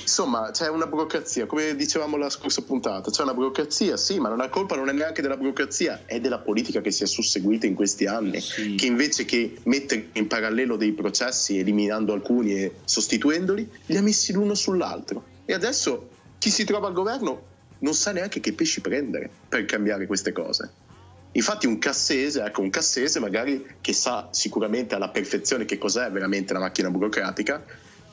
insomma 0.00 0.50
c'è 0.50 0.68
una 0.68 0.86
burocrazia, 0.86 1.46
come 1.46 1.74
dicevamo 1.74 2.16
la 2.16 2.30
scorsa 2.30 2.62
puntata, 2.62 3.10
c'è 3.10 3.22
una 3.22 3.34
burocrazia, 3.34 3.96
sì, 3.96 4.18
ma 4.18 4.34
la 4.34 4.48
colpa 4.48 4.76
non 4.76 4.88
è 4.88 4.92
neanche 4.92 5.22
della 5.22 5.36
burocrazia, 5.36 6.02
è 6.06 6.20
della 6.20 6.38
politica 6.38 6.80
che 6.80 6.90
si 6.90 7.02
è 7.02 7.06
susseguita 7.06 7.66
in 7.66 7.74
questi 7.74 8.06
anni, 8.06 8.40
sì. 8.40 8.74
che 8.74 8.86
invece 8.86 9.24
che 9.24 9.56
mettere 9.64 10.08
in 10.12 10.26
parallelo 10.26 10.76
dei 10.76 10.92
processi, 10.92 11.58
eliminando 11.58 12.12
alcuni 12.12 12.54
e 12.54 12.74
sostituendoli, 12.84 13.70
li 13.86 13.96
ha 13.96 14.02
messi 14.02 14.32
l'uno 14.32 14.54
sull'altro. 14.54 15.24
E 15.44 15.52
adesso 15.52 16.08
chi 16.38 16.50
si 16.50 16.64
trova 16.64 16.86
al 16.88 16.92
governo 16.92 17.48
non 17.80 17.94
sa 17.94 18.12
neanche 18.12 18.40
che 18.40 18.52
pesci 18.52 18.80
prendere 18.80 19.30
per 19.48 19.64
cambiare 19.64 20.06
queste 20.06 20.32
cose. 20.32 20.70
Infatti 21.32 21.66
un 21.66 21.78
cassese, 21.78 22.42
ecco, 22.42 22.60
un 22.60 22.70
cassese 22.70 23.20
magari 23.20 23.64
che 23.80 23.92
sa 23.92 24.28
sicuramente 24.32 24.96
alla 24.96 25.10
perfezione 25.10 25.64
che 25.64 25.78
cos'è 25.78 26.10
veramente 26.10 26.52
la 26.52 26.58
macchina 26.58 26.90
burocratica, 26.90 27.64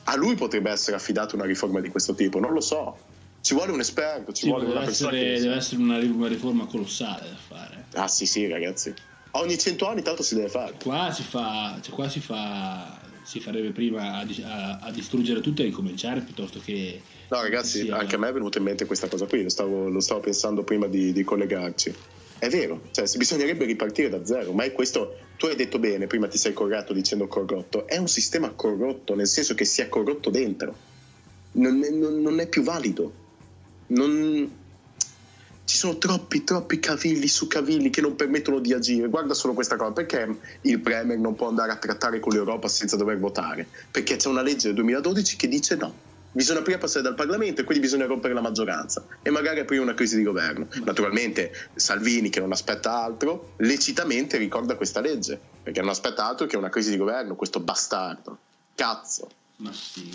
a 0.08 0.16
lui 0.16 0.34
potrebbe 0.34 0.70
essere 0.70 0.96
affidata 0.96 1.36
una 1.36 1.44
riforma 1.44 1.80
di 1.80 1.90
questo 1.90 2.14
tipo, 2.14 2.38
non 2.40 2.52
lo 2.52 2.60
so. 2.60 2.96
Ci 3.40 3.54
vuole 3.54 3.72
un 3.72 3.80
esperto, 3.80 4.32
ci 4.32 4.44
sì, 4.44 4.48
vuole 4.48 4.64
una 4.64 4.80
persona 4.80 5.10
essere, 5.16 5.34
che... 5.34 5.40
Deve 5.40 5.54
essere 5.54 5.82
una, 5.82 5.98
una, 5.98 6.28
riforma 6.28 6.64
colossale 6.64 7.28
da 7.28 7.36
fare. 7.36 7.84
Ah 7.92 8.08
sì 8.08 8.26
sì 8.26 8.48
ragazzi. 8.48 8.92
Ogni 9.32 9.58
cento 9.58 9.86
anni 9.86 10.02
tanto 10.02 10.22
si 10.22 10.34
deve 10.34 10.48
fare. 10.48 10.74
Qua 10.82 11.12
si 11.12 11.22
fa, 11.22 11.78
cioè 11.82 11.94
qua 11.94 12.08
si 12.08 12.20
fa, 12.20 12.98
si 13.22 13.38
farebbe 13.38 13.70
prima 13.70 14.16
a, 14.16 14.26
a, 14.44 14.78
a 14.80 14.90
distruggere 14.90 15.40
tutto 15.40 15.60
e 15.60 15.66
ricominciare 15.66 16.20
piuttosto 16.20 16.58
che... 16.64 17.00
No 17.28 17.42
ragazzi, 17.42 17.82
sia... 17.82 17.96
anche 17.96 18.14
a 18.14 18.18
me 18.18 18.30
è 18.30 18.32
venuta 18.32 18.56
in 18.56 18.64
mente 18.64 18.86
questa 18.86 19.08
cosa 19.08 19.26
qui, 19.26 19.42
lo 19.42 19.50
stavo, 19.50 19.90
lo 19.90 20.00
stavo 20.00 20.20
pensando 20.20 20.62
prima 20.62 20.86
di, 20.86 21.12
di 21.12 21.22
collegarci. 21.22 21.94
È 22.38 22.48
vero, 22.48 22.82
cioè 22.92 23.04
bisognerebbe 23.16 23.64
ripartire 23.64 24.08
da 24.08 24.24
zero, 24.24 24.52
ma 24.52 24.62
è 24.62 24.72
questo, 24.72 25.16
tu 25.36 25.46
hai 25.46 25.56
detto 25.56 25.80
bene, 25.80 26.06
prima 26.06 26.28
ti 26.28 26.38
sei 26.38 26.52
corretto 26.52 26.92
dicendo 26.92 27.26
corrotto, 27.26 27.86
è 27.88 27.96
un 27.96 28.06
sistema 28.06 28.50
corrotto, 28.50 29.16
nel 29.16 29.26
senso 29.26 29.54
che 29.54 29.64
si 29.64 29.80
è 29.80 29.88
corrotto 29.88 30.30
dentro, 30.30 30.76
non 31.52 31.82
è, 31.82 31.90
non, 31.90 32.22
non 32.22 32.38
è 32.38 32.46
più 32.46 32.62
valido, 32.62 33.12
non... 33.88 34.48
ci 35.64 35.76
sono 35.76 35.98
troppi, 35.98 36.44
troppi 36.44 36.78
cavilli 36.78 37.26
su 37.26 37.48
cavilli 37.48 37.90
che 37.90 38.00
non 38.00 38.14
permettono 38.14 38.60
di 38.60 38.72
agire, 38.72 39.08
guarda 39.08 39.34
solo 39.34 39.52
questa 39.54 39.74
cosa, 39.74 39.90
perché 39.90 40.28
il 40.60 40.78
Premier 40.78 41.18
non 41.18 41.34
può 41.34 41.48
andare 41.48 41.72
a 41.72 41.76
trattare 41.76 42.20
con 42.20 42.32
l'Europa 42.32 42.68
senza 42.68 42.94
dover 42.94 43.18
votare? 43.18 43.66
Perché 43.90 44.14
c'è 44.14 44.28
una 44.28 44.42
legge 44.42 44.68
del 44.68 44.76
2012 44.76 45.36
che 45.36 45.48
dice 45.48 45.74
no 45.74 46.07
bisogna 46.32 46.62
prima 46.62 46.78
passare 46.78 47.02
dal 47.02 47.14
Parlamento 47.14 47.60
e 47.60 47.64
quindi 47.64 47.82
bisogna 47.82 48.06
rompere 48.06 48.34
la 48.34 48.40
maggioranza 48.40 49.04
e 49.22 49.30
magari 49.30 49.60
aprire 49.60 49.82
una 49.82 49.94
crisi 49.94 50.16
di 50.16 50.22
governo. 50.22 50.68
Naturalmente 50.84 51.52
Salvini, 51.74 52.28
che 52.28 52.40
non 52.40 52.52
aspetta 52.52 53.02
altro, 53.02 53.54
lecitamente 53.56 54.36
ricorda 54.36 54.76
questa 54.76 55.00
legge, 55.00 55.40
perché 55.62 55.80
non 55.80 55.90
aspetta 55.90 56.26
altro 56.26 56.46
che 56.46 56.56
una 56.56 56.68
crisi 56.68 56.90
di 56.90 56.96
governo, 56.96 57.34
questo 57.34 57.60
bastardo. 57.60 58.38
Cazzo. 58.74 59.28
Ma 59.56 59.72
sì. 59.72 60.10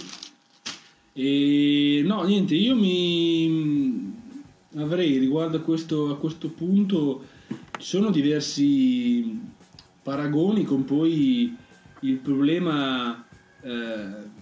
E 1.14 2.02
no, 2.06 2.24
niente, 2.24 2.56
io 2.56 2.76
mi 2.76 4.14
avrei 4.78 5.18
riguardo 5.18 5.58
a 5.58 5.62
questo, 5.62 6.10
a 6.10 6.18
questo 6.18 6.50
punto, 6.50 7.26
ci 7.78 7.86
sono 7.86 8.10
diversi 8.10 9.40
paragoni 10.02 10.64
con 10.64 10.86
poi 10.86 11.56
il 12.00 12.16
problema... 12.18 13.26
Eh, 13.62 14.33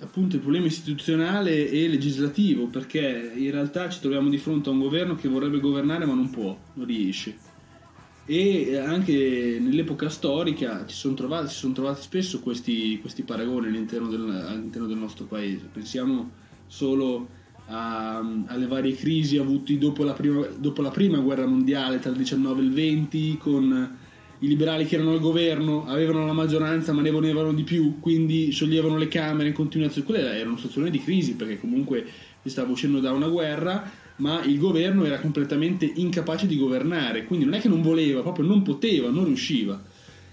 appunto 0.00 0.36
il 0.36 0.42
problema 0.42 0.66
istituzionale 0.66 1.70
e 1.70 1.88
legislativo, 1.88 2.66
perché 2.66 3.32
in 3.34 3.50
realtà 3.50 3.88
ci 3.88 4.00
troviamo 4.00 4.28
di 4.28 4.38
fronte 4.38 4.68
a 4.68 4.72
un 4.72 4.80
governo 4.80 5.14
che 5.14 5.28
vorrebbe 5.28 5.60
governare 5.60 6.06
ma 6.06 6.14
non 6.14 6.30
può, 6.30 6.56
non 6.74 6.86
riesce. 6.86 7.36
E 8.26 8.76
anche 8.76 9.58
nell'epoca 9.58 10.10
storica 10.10 10.84
ci 10.86 10.94
sono 10.94 11.14
trovati, 11.14 11.48
si 11.48 11.54
sono 11.54 11.72
trovati 11.72 12.02
spesso 12.02 12.40
questi, 12.40 12.98
questi 13.00 13.22
paragoni 13.22 13.68
all'interno 13.68 14.08
del, 14.08 14.28
all'interno 14.28 14.86
del, 14.86 14.98
nostro 14.98 15.24
paese. 15.24 15.68
Pensiamo 15.72 16.30
solo 16.66 17.26
a, 17.66 18.18
alle 18.18 18.66
varie 18.66 18.94
crisi 18.94 19.38
avute 19.38 19.78
dopo 19.78 20.04
la, 20.04 20.12
prima, 20.12 20.46
dopo 20.46 20.82
la 20.82 20.90
prima 20.90 21.18
guerra 21.18 21.46
mondiale 21.46 22.00
tra 22.00 22.10
il 22.10 22.18
19 22.18 22.60
e 22.60 22.64
il 22.64 22.72
20 22.72 23.38
con 23.38 23.98
i 24.40 24.46
liberali 24.46 24.86
che 24.86 24.94
erano 24.94 25.12
al 25.12 25.20
governo 25.20 25.84
avevano 25.86 26.24
la 26.24 26.32
maggioranza 26.32 26.92
ma 26.92 27.02
ne 27.02 27.10
volevano 27.10 27.52
di 27.52 27.64
più, 27.64 27.98
quindi 27.98 28.50
scioglievano 28.50 28.96
le 28.96 29.08
Camere 29.08 29.48
in 29.48 29.54
continuazione. 29.54 30.06
Quella 30.06 30.36
era 30.36 30.48
una 30.48 30.56
situazione 30.56 30.90
di 30.90 31.02
crisi 31.02 31.34
perché 31.34 31.58
comunque 31.58 32.06
si 32.42 32.50
stava 32.50 32.70
uscendo 32.70 33.00
da 33.00 33.12
una 33.12 33.28
guerra, 33.28 33.90
ma 34.16 34.42
il 34.44 34.58
governo 34.58 35.04
era 35.04 35.18
completamente 35.18 35.90
incapace 35.96 36.46
di 36.46 36.56
governare, 36.56 37.24
quindi 37.24 37.44
non 37.44 37.54
è 37.54 37.60
che 37.60 37.68
non 37.68 37.82
voleva, 37.82 38.22
proprio 38.22 38.46
non 38.46 38.62
poteva, 38.62 39.10
non 39.10 39.24
riusciva. 39.24 39.82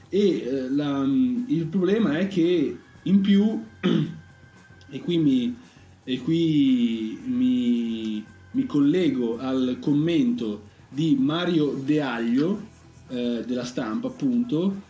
E 0.09 0.19
eh, 0.19 0.69
la, 0.69 1.03
il 1.03 1.65
problema 1.65 2.19
è 2.19 2.27
che 2.27 2.77
in 3.03 3.21
più, 3.21 3.63
e 4.89 4.99
qui 4.99 5.17
mi, 5.17 5.55
e 6.03 6.19
qui 6.19 7.19
mi, 7.25 8.23
mi 8.51 8.65
collego 8.65 9.37
al 9.39 9.77
commento 9.79 10.73
di 10.89 11.17
Mario 11.19 11.79
De 11.83 12.01
Aglio, 12.01 12.73
eh, 13.07 13.43
della 13.45 13.65
stampa, 13.65 14.07
appunto, 14.07 14.81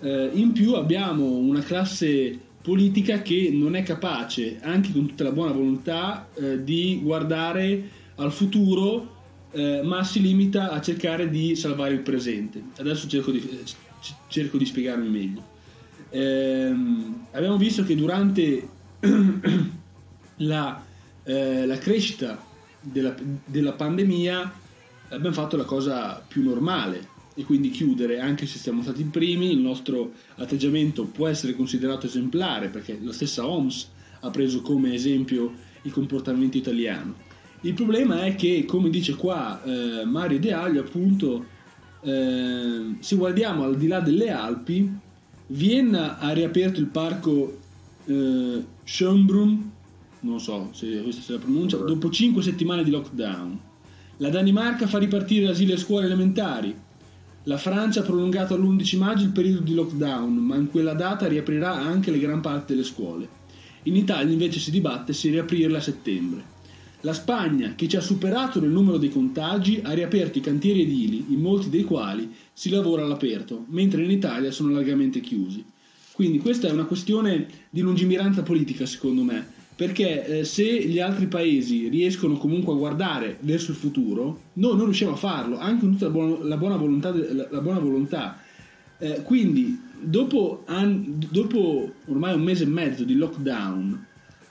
eh, 0.00 0.30
in 0.34 0.52
più 0.52 0.74
abbiamo 0.74 1.24
una 1.24 1.60
classe 1.60 2.38
politica 2.62 3.20
che 3.22 3.50
non 3.52 3.74
è 3.74 3.82
capace, 3.82 4.58
anche 4.62 4.92
con 4.92 5.06
tutta 5.06 5.24
la 5.24 5.32
buona 5.32 5.52
volontà, 5.52 6.28
eh, 6.34 6.64
di 6.64 7.00
guardare 7.02 7.88
al 8.16 8.32
futuro, 8.32 9.12
eh, 9.50 9.82
ma 9.82 10.02
si 10.02 10.20
limita 10.20 10.70
a 10.70 10.80
cercare 10.80 11.28
di 11.28 11.54
salvare 11.56 11.94
il 11.94 12.00
presente. 12.00 12.62
Adesso 12.78 13.06
cerco 13.06 13.30
di, 13.30 13.62
cerco 14.28 14.56
di 14.56 14.64
spiegarmi 14.64 15.08
meglio. 15.08 15.52
Ehm, 16.10 17.26
abbiamo 17.32 17.56
visto 17.56 17.84
che 17.84 17.94
durante 17.94 18.68
la, 20.36 20.84
eh, 21.22 21.66
la 21.66 21.78
crescita 21.78 22.42
della, 22.80 23.14
della 23.44 23.72
pandemia 23.72 24.52
abbiamo 25.10 25.34
fatto 25.34 25.56
la 25.56 25.64
cosa 25.64 26.22
più 26.26 26.42
normale, 26.42 27.08
e 27.34 27.44
quindi 27.44 27.70
chiudere, 27.70 28.20
anche 28.20 28.46
se 28.46 28.58
siamo 28.58 28.82
stati 28.82 29.00
i 29.00 29.06
primi, 29.06 29.50
il 29.50 29.58
nostro 29.58 30.12
atteggiamento 30.36 31.04
può 31.04 31.26
essere 31.26 31.54
considerato 31.54 32.06
esemplare 32.06 32.68
perché 32.68 32.98
la 33.02 33.12
stessa 33.12 33.46
OMS 33.46 33.90
ha 34.20 34.30
preso 34.30 34.62
come 34.62 34.94
esempio 34.94 35.52
il 35.82 35.92
comportamento 35.92 36.56
italiano. 36.56 37.14
Il 37.62 37.74
problema 37.74 38.24
è 38.24 38.34
che, 38.36 38.64
come 38.66 38.90
dice 38.90 39.16
qua 39.16 39.62
eh, 39.64 40.04
Mario 40.04 40.38
De 40.38 40.52
Aglio, 40.52 40.80
appunto, 40.80 41.46
eh, 42.02 42.96
se 42.98 43.16
guardiamo 43.16 43.64
al 43.64 43.76
di 43.76 43.86
là 43.86 44.00
delle 44.00 44.30
Alpi, 44.30 45.02
Vienna 45.46 46.18
ha 46.18 46.32
riaperto 46.32 46.80
il 46.80 46.86
parco 46.86 47.58
eh, 48.04 48.64
Schönbrunn, 48.84 49.60
non 50.20 50.40
so 50.40 50.70
se 50.72 51.02
questa 51.02 51.22
sia 51.22 51.34
la 51.34 51.40
pronuncia, 51.40 51.76
dopo 51.78 52.10
5 52.10 52.42
settimane 52.42 52.84
di 52.84 52.90
lockdown. 52.90 53.60
La 54.18 54.30
Danimarca 54.30 54.86
fa 54.86 54.98
ripartire 54.98 55.48
asili 55.48 55.72
e 55.72 55.76
scuole 55.76 56.06
elementari. 56.06 56.74
La 57.46 57.58
Francia 57.58 58.00
ha 58.00 58.04
prolungato 58.04 58.54
all'11 58.54 58.96
maggio 58.96 59.24
il 59.24 59.30
periodo 59.30 59.60
di 59.60 59.74
lockdown, 59.74 60.34
ma 60.34 60.56
in 60.56 60.70
quella 60.70 60.94
data 60.94 61.28
riaprirà 61.28 61.74
anche 61.74 62.10
le 62.10 62.18
gran 62.18 62.40
parte 62.40 62.72
delle 62.72 62.86
scuole. 62.86 63.28
In 63.82 63.96
Italia 63.96 64.32
invece 64.32 64.58
si 64.60 64.70
dibatte 64.70 65.12
se 65.12 65.28
riaprirle 65.28 65.76
a 65.76 65.82
settembre. 65.82 66.52
La 67.02 67.12
Spagna, 67.12 67.74
che 67.74 67.86
ci 67.86 67.96
ha 67.96 68.00
superato 68.00 68.60
nel 68.60 68.70
numero 68.70 68.96
dei 68.96 69.10
contagi, 69.10 69.80
ha 69.82 69.92
riaperto 69.92 70.38
i 70.38 70.40
cantieri 70.40 70.84
edili, 70.84 71.26
in 71.28 71.40
molti 71.40 71.68
dei 71.68 71.84
quali 71.84 72.32
si 72.50 72.70
lavora 72.70 73.02
all'aperto, 73.02 73.66
mentre 73.68 74.02
in 74.02 74.10
Italia 74.10 74.50
sono 74.50 74.72
largamente 74.72 75.20
chiusi. 75.20 75.62
Quindi 76.12 76.38
questa 76.38 76.68
è 76.68 76.72
una 76.72 76.84
questione 76.84 77.46
di 77.68 77.82
lungimiranza 77.82 78.42
politica, 78.42 78.86
secondo 78.86 79.22
me, 79.22 79.48
perché 79.76 80.26
eh, 80.26 80.44
se 80.44 80.64
gli 80.64 81.00
altri 81.00 81.26
paesi 81.26 81.88
riescono 81.88 82.36
comunque 82.36 82.72
a 82.72 82.76
guardare 82.76 83.38
verso 83.40 83.72
il 83.72 83.76
futuro, 83.76 84.42
noi 84.54 84.76
non 84.76 84.84
riusciamo 84.84 85.12
a 85.12 85.16
farlo, 85.16 85.58
anche 85.58 85.80
con 85.80 85.92
tutta 85.92 86.06
la 86.06 86.12
buona, 86.12 86.44
la 86.44 86.56
buona 86.56 86.76
volontà. 86.76 87.12
La 87.50 87.60
buona 87.60 87.80
volontà. 87.80 88.38
Eh, 88.98 89.22
quindi, 89.22 89.78
dopo, 90.00 90.62
an- 90.66 91.18
dopo 91.28 91.92
ormai 92.06 92.34
un 92.34 92.42
mese 92.42 92.64
e 92.64 92.68
mezzo 92.68 93.02
di 93.02 93.14
lockdown, 93.14 94.06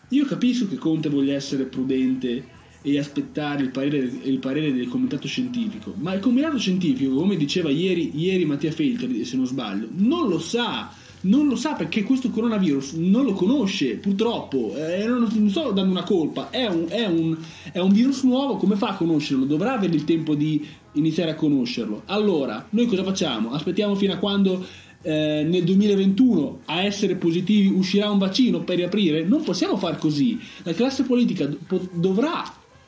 io 0.10 0.26
capisco 0.26 0.68
che 0.68 0.76
Conte 0.76 1.10
voglia 1.10 1.34
essere 1.34 1.64
prudente 1.64 2.52
e 2.82 3.00
aspettare 3.00 3.64
il 3.64 3.70
parere, 3.70 4.12
il 4.24 4.40
parere, 4.40 4.74
del 4.74 4.90
comitato 4.90 5.26
scientifico. 5.26 5.94
Ma 5.98 6.14
il 6.14 6.20
comitato 6.20 6.58
scientifico, 6.58 7.16
come 7.16 7.38
diceva 7.38 7.70
ieri, 7.70 8.12
ieri 8.14 8.44
Mattia 8.44 8.72
Feltri, 8.72 9.24
se 9.24 9.38
non 9.38 9.46
sbaglio, 9.46 9.88
non 9.96 10.28
lo 10.28 10.38
sa 10.38 10.94
non 11.24 11.48
lo 11.48 11.56
sa 11.56 11.74
perché 11.74 12.04
questo 12.04 12.30
coronavirus 12.30 12.94
non 12.94 13.24
lo 13.26 13.34
conosce, 13.34 13.96
purtroppo, 13.96 14.76
eh, 14.76 15.06
non, 15.06 15.30
non, 15.34 15.50
sto 15.50 15.72
dando 15.72 15.92
una 15.92 16.04
colpa, 16.04 16.50
è 16.50 16.66
un, 16.68 16.86
è, 16.90 17.06
un, 17.06 17.38
è 17.72 17.80
un, 17.80 17.92
virus 17.92 18.24
nuovo, 18.24 18.58
come 18.58 18.76
fa 18.76 18.90
a 18.90 18.96
conoscerlo? 18.96 19.46
Dovrà 19.46 19.74
avere 19.74 19.94
il 19.94 20.04
tempo 20.04 20.36
di 20.36 20.66
iniziare 20.94 21.32
a 21.32 21.36
conoscerlo. 21.36 22.04
Allora, 22.06 22.66
noi 22.72 22.88
cosa 22.88 23.04
facciamo? 23.04 23.52
Aspettiamo 23.52 23.96
fino 23.96 24.14
a 24.14 24.18
quando 24.18 24.66
eh, 25.02 25.46
nel 25.48 25.64
2021 25.64 26.62
a 26.66 26.84
essere 26.84 27.16
positivi 27.16 27.68
uscirà 27.68 28.10
un 28.10 28.18
vaccino 28.18 28.62
per 28.62 28.78
riaprire? 28.78 29.24
Non 29.24 29.44
possiamo 29.44 29.78
far 29.78 29.98
così. 29.98 30.40
La 30.64 30.74
classe 30.74 31.04
politica 31.04 31.46
do- 31.46 31.90
dovrà 31.94 32.44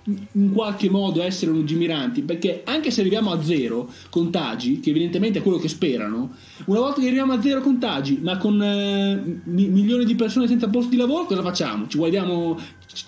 in 0.07 0.51
qualche 0.53 0.87
modo 0.89 1.23
essere 1.23 1.49
lungimiranti 1.49 2.21
perché 2.21 2.61
anche 2.63 2.91
se 2.91 3.01
arriviamo 3.01 3.31
a 3.31 3.41
zero 3.43 3.91
contagi 4.11 4.79
che 4.79 4.91
evidentemente 4.91 5.39
è 5.39 5.41
quello 5.41 5.57
che 5.57 5.67
sperano 5.67 6.31
una 6.65 6.79
volta 6.79 7.01
che 7.01 7.07
arriviamo 7.07 7.33
a 7.33 7.41
zero 7.41 7.61
contagi 7.61 8.19
ma 8.21 8.37
con 8.37 8.61
eh, 8.61 9.41
mi- 9.45 9.67
milioni 9.67 10.05
di 10.05 10.13
persone 10.13 10.47
senza 10.47 10.69
posto 10.69 10.91
di 10.91 10.97
lavoro 10.97 11.25
cosa 11.25 11.41
facciamo? 11.41 11.87
ci 11.87 11.97
guardiamo, 11.97 12.59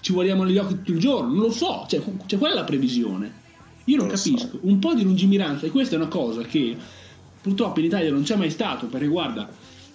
ci 0.02 0.12
guardiamo 0.12 0.44
negli 0.44 0.58
occhi 0.58 0.74
tutto 0.76 0.92
il 0.92 0.98
giorno 0.98 1.34
non 1.34 1.44
lo 1.44 1.52
so 1.52 1.86
cioè, 1.88 2.02
cioè 2.26 2.40
qual 2.40 2.52
è 2.54 2.56
la 2.56 2.64
previsione? 2.64 3.32
io 3.84 3.98
non, 3.98 4.08
non 4.08 4.16
capisco 4.16 4.50
so. 4.50 4.60
un 4.62 4.80
po' 4.80 4.96
di 4.96 5.04
lungimiranza 5.04 5.68
e 5.68 5.70
questa 5.70 5.96
è 5.96 5.98
una 6.00 6.08
cosa 6.08 6.42
che 6.42 6.76
purtroppo 7.40 7.80
in 7.80 7.86
Italia 7.86 8.10
non 8.10 8.24
c'è 8.24 8.36
mai 8.38 8.50
stato 8.50 8.88
perché 8.88 9.06
guarda 9.06 9.48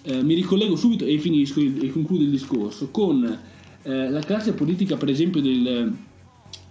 eh, 0.02 0.22
mi 0.22 0.34
ricollego 0.34 0.76
subito 0.76 1.04
e 1.04 1.18
finisco 1.18 1.58
e 1.58 1.90
concludo 1.90 2.22
il 2.22 2.30
discorso 2.30 2.90
con 2.90 3.38
eh, 3.82 4.08
la 4.08 4.20
classe 4.20 4.52
politica 4.52 4.96
per 4.96 5.08
esempio 5.08 5.40
del 5.40 6.10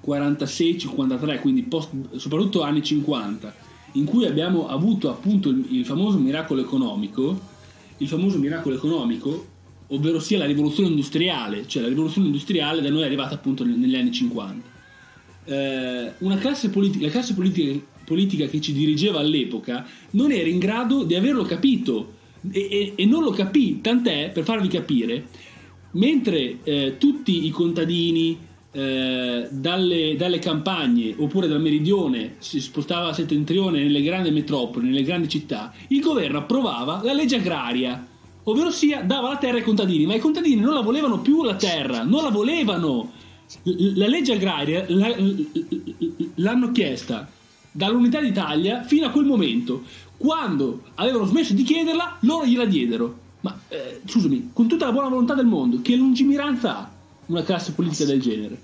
46-53, 0.05 1.39
quindi 1.39 1.63
post, 1.63 1.89
soprattutto 2.15 2.61
anni 2.61 2.83
50, 2.83 3.55
in 3.93 4.05
cui 4.05 4.25
abbiamo 4.25 4.67
avuto 4.67 5.09
appunto 5.09 5.49
il, 5.49 5.65
il, 5.69 5.85
famoso 5.85 6.17
miracolo 6.17 6.61
economico, 6.61 7.39
il 7.97 8.07
famoso 8.07 8.37
miracolo 8.37 8.75
economico, 8.75 9.47
ovvero 9.87 10.19
sia 10.19 10.37
la 10.37 10.45
rivoluzione 10.45 10.89
industriale, 10.89 11.67
cioè 11.67 11.81
la 11.81 11.89
rivoluzione 11.89 12.27
industriale 12.27 12.81
da 12.81 12.89
noi 12.89 13.01
è 13.01 13.05
arrivata 13.05 13.35
appunto 13.35 13.63
negli 13.65 13.95
anni 13.95 14.11
50. 14.11 14.69
Eh, 15.43 16.13
una 16.19 16.37
classe 16.37 16.69
politica, 16.69 17.05
la 17.05 17.11
classe 17.11 17.33
politica, 17.33 17.79
politica, 18.05 18.45
che 18.47 18.61
ci 18.61 18.73
dirigeva 18.73 19.19
all'epoca 19.19 19.85
non 20.11 20.31
era 20.31 20.47
in 20.47 20.59
grado 20.59 21.03
di 21.03 21.15
averlo 21.15 21.43
capito 21.43 22.19
e, 22.49 22.67
e, 22.71 22.93
e 22.95 23.05
non 23.05 23.23
lo 23.23 23.31
capì, 23.31 23.81
tant'è, 23.81 24.31
per 24.33 24.43
farvi 24.43 24.67
capire, 24.67 25.27
mentre 25.91 26.59
eh, 26.63 26.95
tutti 26.97 27.45
i 27.45 27.49
contadini, 27.49 28.37
eh, 28.73 29.47
dalle, 29.51 30.15
dalle, 30.15 30.39
campagne 30.39 31.13
oppure 31.17 31.47
dal 31.47 31.59
meridione 31.61 32.35
si 32.39 32.61
spostava 32.61 33.09
a 33.09 33.13
settentrione 33.13 33.81
nelle 33.81 34.01
grandi 34.01 34.31
metropoli, 34.31 34.87
nelle 34.87 35.03
grandi 35.03 35.27
città, 35.27 35.73
il 35.87 35.99
governo 35.99 36.37
approvava 36.37 37.01
la 37.03 37.13
legge 37.13 37.35
agraria, 37.35 38.07
ovvero 38.43 38.71
sia 38.71 39.01
dava 39.01 39.29
la 39.29 39.37
terra 39.37 39.57
ai 39.57 39.63
contadini, 39.63 40.05
ma 40.05 40.15
i 40.15 40.19
contadini 40.19 40.61
non 40.61 40.73
la 40.73 40.81
volevano 40.81 41.19
più 41.19 41.43
la 41.43 41.55
terra, 41.55 42.03
non 42.03 42.23
la 42.23 42.29
volevano. 42.29 43.19
La 43.65 44.07
legge 44.07 44.31
agraria 44.31 44.85
l'hanno 46.35 46.71
chiesta 46.71 47.29
dall'Unità 47.69 48.21
d'Italia 48.21 48.83
fino 48.83 49.07
a 49.07 49.09
quel 49.09 49.25
momento. 49.25 49.83
Quando 50.15 50.83
avevano 50.95 51.25
smesso 51.25 51.53
di 51.53 51.63
chiederla, 51.63 52.19
loro 52.21 52.45
gliela 52.45 52.63
diedero. 52.63 53.17
Ma 53.41 53.59
eh, 53.67 53.99
scusami, 54.05 54.51
con 54.53 54.67
tutta 54.67 54.85
la 54.85 54.93
buona 54.93 55.09
volontà 55.09 55.33
del 55.33 55.47
mondo, 55.47 55.81
che 55.81 55.95
lungimiranza 55.95 56.77
ha? 56.77 56.90
Una 57.31 57.43
classe 57.43 57.71
politica 57.71 58.05
del 58.05 58.21
genere. 58.21 58.57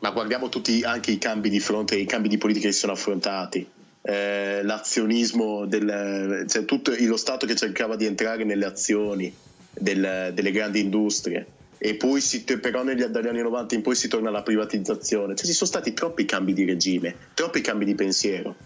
Ma 0.00 0.10
guardiamo 0.10 0.48
tutti 0.48 0.82
anche 0.82 1.12
i 1.12 1.18
cambi 1.18 1.48
di 1.48 1.60
fronte, 1.60 1.96
i 1.96 2.06
cambi 2.06 2.28
di 2.28 2.36
politica 2.36 2.66
che 2.66 2.72
si 2.72 2.80
sono 2.80 2.92
affrontati. 2.92 3.64
Eh, 4.02 4.62
l'azionismo, 4.64 5.64
del, 5.66 6.44
cioè 6.48 6.64
tutto 6.64 6.92
lo 6.98 7.16
Stato 7.16 7.46
che 7.46 7.54
cercava 7.54 7.94
di 7.94 8.04
entrare 8.04 8.42
nelle 8.42 8.64
azioni 8.64 9.32
del, 9.72 10.32
delle 10.34 10.50
grandi 10.50 10.80
industrie 10.80 11.46
e 11.78 11.94
poi 11.94 12.20
si, 12.20 12.42
però 12.42 12.82
negli, 12.82 13.04
dagli 13.04 13.28
anni 13.28 13.42
90 13.42 13.76
in 13.76 13.82
poi 13.82 13.94
si 13.94 14.08
torna 14.08 14.28
alla 14.28 14.42
privatizzazione. 14.42 15.36
Cioè 15.36 15.46
ci 15.46 15.52
sono 15.52 15.70
stati 15.70 15.92
troppi 15.92 16.24
cambi 16.24 16.52
di 16.52 16.64
regime, 16.64 17.14
troppi 17.34 17.60
cambi 17.60 17.84
di 17.84 17.94
pensiero. 17.94 18.56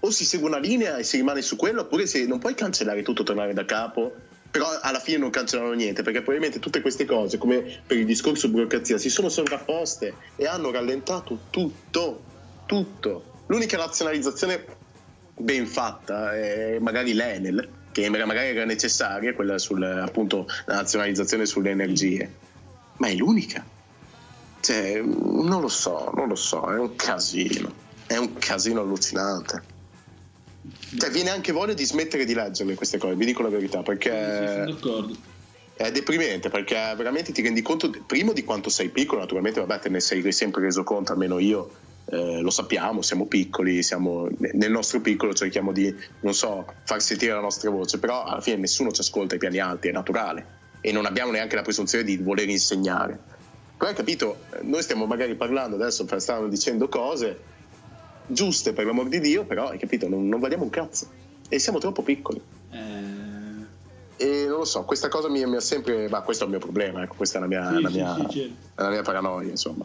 O 0.00 0.10
si 0.10 0.24
segue 0.24 0.48
una 0.48 0.58
linea 0.58 0.96
e 0.96 1.02
si 1.02 1.18
rimane 1.18 1.42
su 1.42 1.56
quello, 1.56 1.82
oppure 1.82 2.06
se 2.06 2.24
non 2.26 2.38
puoi 2.38 2.54
cancellare 2.54 3.02
tutto, 3.02 3.22
tornare 3.22 3.52
da 3.52 3.66
capo 3.66 4.14
però 4.56 4.78
alla 4.80 5.00
fine 5.00 5.18
non 5.18 5.28
cancellano 5.28 5.74
niente 5.74 6.02
perché 6.02 6.20
probabilmente 6.20 6.60
tutte 6.60 6.80
queste 6.80 7.04
cose 7.04 7.36
come 7.36 7.80
per 7.86 7.98
il 7.98 8.06
discorso 8.06 8.48
burocrazia 8.48 8.96
si 8.96 9.10
sono 9.10 9.28
sovrapposte 9.28 10.14
e 10.34 10.46
hanno 10.46 10.70
rallentato 10.70 11.40
tutto 11.50 12.22
tutto. 12.64 13.34
L'unica 13.46 13.76
nazionalizzazione 13.76 14.64
ben 15.36 15.66
fatta 15.66 16.34
è 16.34 16.78
magari 16.80 17.12
l'Enel 17.12 17.68
che 17.92 18.08
magari 18.08 18.48
era 18.48 18.64
necessaria 18.64 19.34
quella 19.34 19.58
sul 19.58 19.82
appunto 19.82 20.46
la 20.64 20.76
nazionalizzazione 20.76 21.44
sulle 21.44 21.70
energie. 21.70 22.34
Ma 22.96 23.08
è 23.08 23.14
l'unica. 23.14 23.62
Cioè 24.60 25.02
non 25.02 25.60
lo 25.60 25.68
so 25.68 26.10
non 26.14 26.28
lo 26.28 26.34
so 26.34 26.72
è 26.72 26.78
un 26.78 26.96
casino. 26.96 27.70
È 28.06 28.16
un 28.16 28.38
casino 28.38 28.80
allucinante 28.80 29.74
cioè, 30.96 31.10
viene 31.10 31.30
anche 31.30 31.52
voglia 31.52 31.74
di 31.74 31.84
smettere 31.84 32.24
di 32.24 32.34
leggerle 32.34 32.74
queste 32.74 32.98
cose, 32.98 33.14
vi 33.14 33.26
dico 33.26 33.42
la 33.42 33.48
verità, 33.48 33.82
perché... 33.82 34.10
Sì, 34.10 34.72
d'accordo. 34.72 35.16
È 35.74 35.90
deprimente 35.92 36.48
perché 36.48 36.94
veramente 36.96 37.32
ti 37.32 37.42
rendi 37.42 37.60
conto, 37.60 37.90
primo, 38.06 38.32
di 38.32 38.44
quanto 38.44 38.70
sei 38.70 38.88
piccolo, 38.88 39.20
naturalmente, 39.20 39.60
vabbè, 39.60 39.78
te 39.78 39.88
ne 39.90 40.00
sei 40.00 40.32
sempre 40.32 40.62
reso 40.62 40.82
conto, 40.84 41.12
almeno 41.12 41.38
io 41.38 41.70
eh, 42.06 42.40
lo 42.40 42.50
sappiamo, 42.50 43.02
siamo 43.02 43.26
piccoli, 43.26 43.82
siamo, 43.82 44.28
nel 44.38 44.70
nostro 44.70 45.00
piccolo 45.00 45.34
cerchiamo 45.34 45.72
di, 45.72 45.94
non 46.20 46.32
so, 46.32 46.64
far 46.84 47.02
sentire 47.02 47.32
la 47.34 47.40
nostra 47.40 47.68
voce, 47.68 47.98
però 47.98 48.24
alla 48.24 48.40
fine 48.40 48.56
nessuno 48.56 48.90
ci 48.90 49.00
ascolta 49.00 49.34
ai 49.34 49.40
piani 49.40 49.58
alti, 49.58 49.88
è 49.88 49.92
naturale 49.92 50.54
e 50.80 50.92
non 50.92 51.04
abbiamo 51.04 51.32
neanche 51.32 51.56
la 51.56 51.62
presunzione 51.62 52.04
di 52.04 52.16
voler 52.16 52.48
insegnare. 52.48 53.18
Però 53.76 53.90
hai 53.90 53.96
capito, 53.96 54.44
noi 54.62 54.82
stiamo 54.82 55.04
magari 55.04 55.34
parlando 55.34 55.76
adesso, 55.76 56.06
stanno 56.18 56.48
dicendo 56.48 56.88
cose 56.88 57.54
giuste 58.26 58.72
per 58.72 58.86
l'amor 58.86 59.08
di 59.08 59.20
Dio, 59.20 59.44
però 59.44 59.68
hai 59.68 59.78
capito, 59.78 60.08
non, 60.08 60.28
non 60.28 60.40
valiamo 60.40 60.64
un 60.64 60.70
cazzo 60.70 61.06
e 61.48 61.58
siamo 61.58 61.78
troppo 61.78 62.02
piccoli. 62.02 62.40
Eh... 62.70 63.06
E 64.18 64.46
non 64.46 64.58
lo 64.58 64.64
so, 64.64 64.82
questa 64.84 65.08
cosa 65.08 65.28
mi, 65.28 65.44
mi 65.44 65.56
ha 65.56 65.60
sempre. 65.60 66.08
Ma 66.08 66.22
questo 66.22 66.44
è 66.44 66.46
il 66.46 66.52
mio 66.52 66.60
problema, 66.60 67.02
ecco, 67.02 67.14
questa 67.16 67.36
è 67.38 67.40
la 67.40 67.46
mia, 67.46 67.74
sì, 67.74 67.82
la 67.82 67.88
sì, 67.88 67.94
mia, 67.94 68.14
sì, 68.14 68.38
certo. 68.38 68.82
la 68.82 68.88
mia 68.88 69.02
paranoia, 69.02 69.50
insomma. 69.50 69.84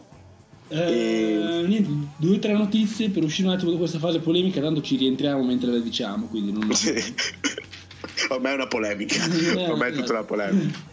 Eh, 0.68 0.78
e... 0.78 1.66
Niente, 1.66 1.90
due 2.16 2.36
o 2.36 2.38
tre 2.38 2.54
notizie 2.54 3.10
per 3.10 3.22
uscire 3.24 3.48
un 3.48 3.54
attimo 3.54 3.72
da 3.72 3.76
questa 3.76 3.98
fase 3.98 4.20
polemica, 4.20 4.62
tanto 4.62 4.80
ci 4.80 4.96
rientriamo 4.96 5.42
mentre 5.42 5.70
le 5.70 5.82
diciamo, 5.82 6.26
quindi 6.26 6.52
non... 6.52 6.72
Sì. 6.72 6.92
Ormai 8.30 8.52
è 8.52 8.54
una 8.54 8.68
polemica, 8.68 9.22
eh, 9.24 9.68
ormai 9.68 9.92
è 9.92 9.94
tutta 9.94 10.12
una 10.12 10.24
polemica. 10.24 10.90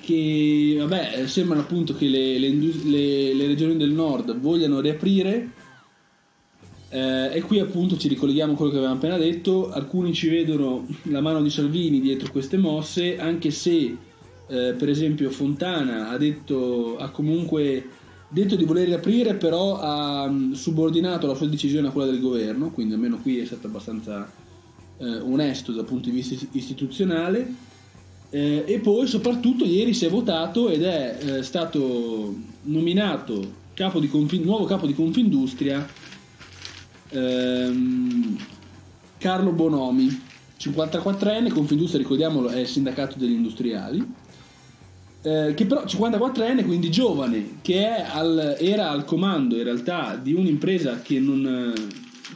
Che 0.00 0.76
vabbè, 0.78 1.26
sembrano 1.26 1.62
appunto 1.62 1.96
che 1.96 2.06
le, 2.06 2.38
le, 2.38 2.48
le, 2.50 3.34
le 3.34 3.46
regioni 3.46 3.76
del 3.76 3.90
nord 3.90 4.36
vogliano 4.38 4.80
riaprire 4.80 5.50
eh, 6.94 7.30
e 7.32 7.40
qui 7.40 7.58
appunto 7.58 7.96
ci 7.96 8.06
ricolleghiamo 8.06 8.52
a 8.52 8.54
quello 8.54 8.70
che 8.70 8.76
avevamo 8.76 8.98
appena 8.98 9.16
detto, 9.16 9.70
alcuni 9.70 10.12
ci 10.12 10.28
vedono 10.28 10.86
la 11.04 11.22
mano 11.22 11.40
di 11.40 11.48
Salvini 11.48 12.02
dietro 12.02 12.30
queste 12.30 12.58
mosse, 12.58 13.18
anche 13.18 13.50
se 13.50 13.96
eh, 14.46 14.74
per 14.76 14.90
esempio 14.90 15.30
Fontana 15.30 16.10
ha, 16.10 16.18
detto, 16.18 16.98
ha 16.98 17.08
comunque 17.08 17.88
detto 18.28 18.56
di 18.56 18.66
voler 18.66 18.88
riaprire, 18.88 19.36
però 19.36 19.80
ha 19.80 20.28
mm, 20.28 20.52
subordinato 20.52 21.26
la 21.26 21.34
sua 21.34 21.46
decisione 21.46 21.88
a 21.88 21.92
quella 21.92 22.10
del 22.10 22.20
governo, 22.20 22.70
quindi 22.70 22.92
almeno 22.92 23.16
qui 23.22 23.38
è 23.38 23.46
stato 23.46 23.68
abbastanza 23.68 24.30
eh, 24.98 25.18
onesto 25.18 25.72
dal 25.72 25.86
punto 25.86 26.10
di 26.10 26.14
vista 26.14 26.46
istituzionale. 26.52 27.70
Eh, 28.28 28.64
e 28.66 28.78
poi 28.80 29.06
soprattutto 29.06 29.64
ieri 29.64 29.94
si 29.94 30.04
è 30.04 30.10
votato 30.10 30.68
ed 30.68 30.82
è 30.82 31.18
eh, 31.20 31.42
stato 31.42 32.34
nominato 32.64 33.60
capo 33.72 33.98
Confin- 34.06 34.42
nuovo 34.42 34.64
capo 34.64 34.86
di 34.86 34.94
Confindustria 34.94 35.86
ehm, 37.12 38.36
Carlo 39.18 39.52
Bonomi, 39.52 40.22
54enne, 40.58 41.52
Confindustria, 41.52 42.00
ricordiamolo, 42.00 42.48
è 42.48 42.60
il 42.60 42.66
sindacato 42.66 43.18
degli 43.18 43.32
industriali, 43.32 44.04
eh, 45.22 45.54
che 45.54 45.66
però 45.66 45.84
54enne, 45.84 46.64
quindi 46.64 46.90
giovane, 46.90 47.58
che 47.62 47.86
al, 47.86 48.56
era 48.58 48.90
al 48.90 49.04
comando 49.04 49.56
in 49.56 49.64
realtà 49.64 50.16
di 50.16 50.32
un'impresa 50.32 51.00
che 51.00 51.20
non, 51.20 51.72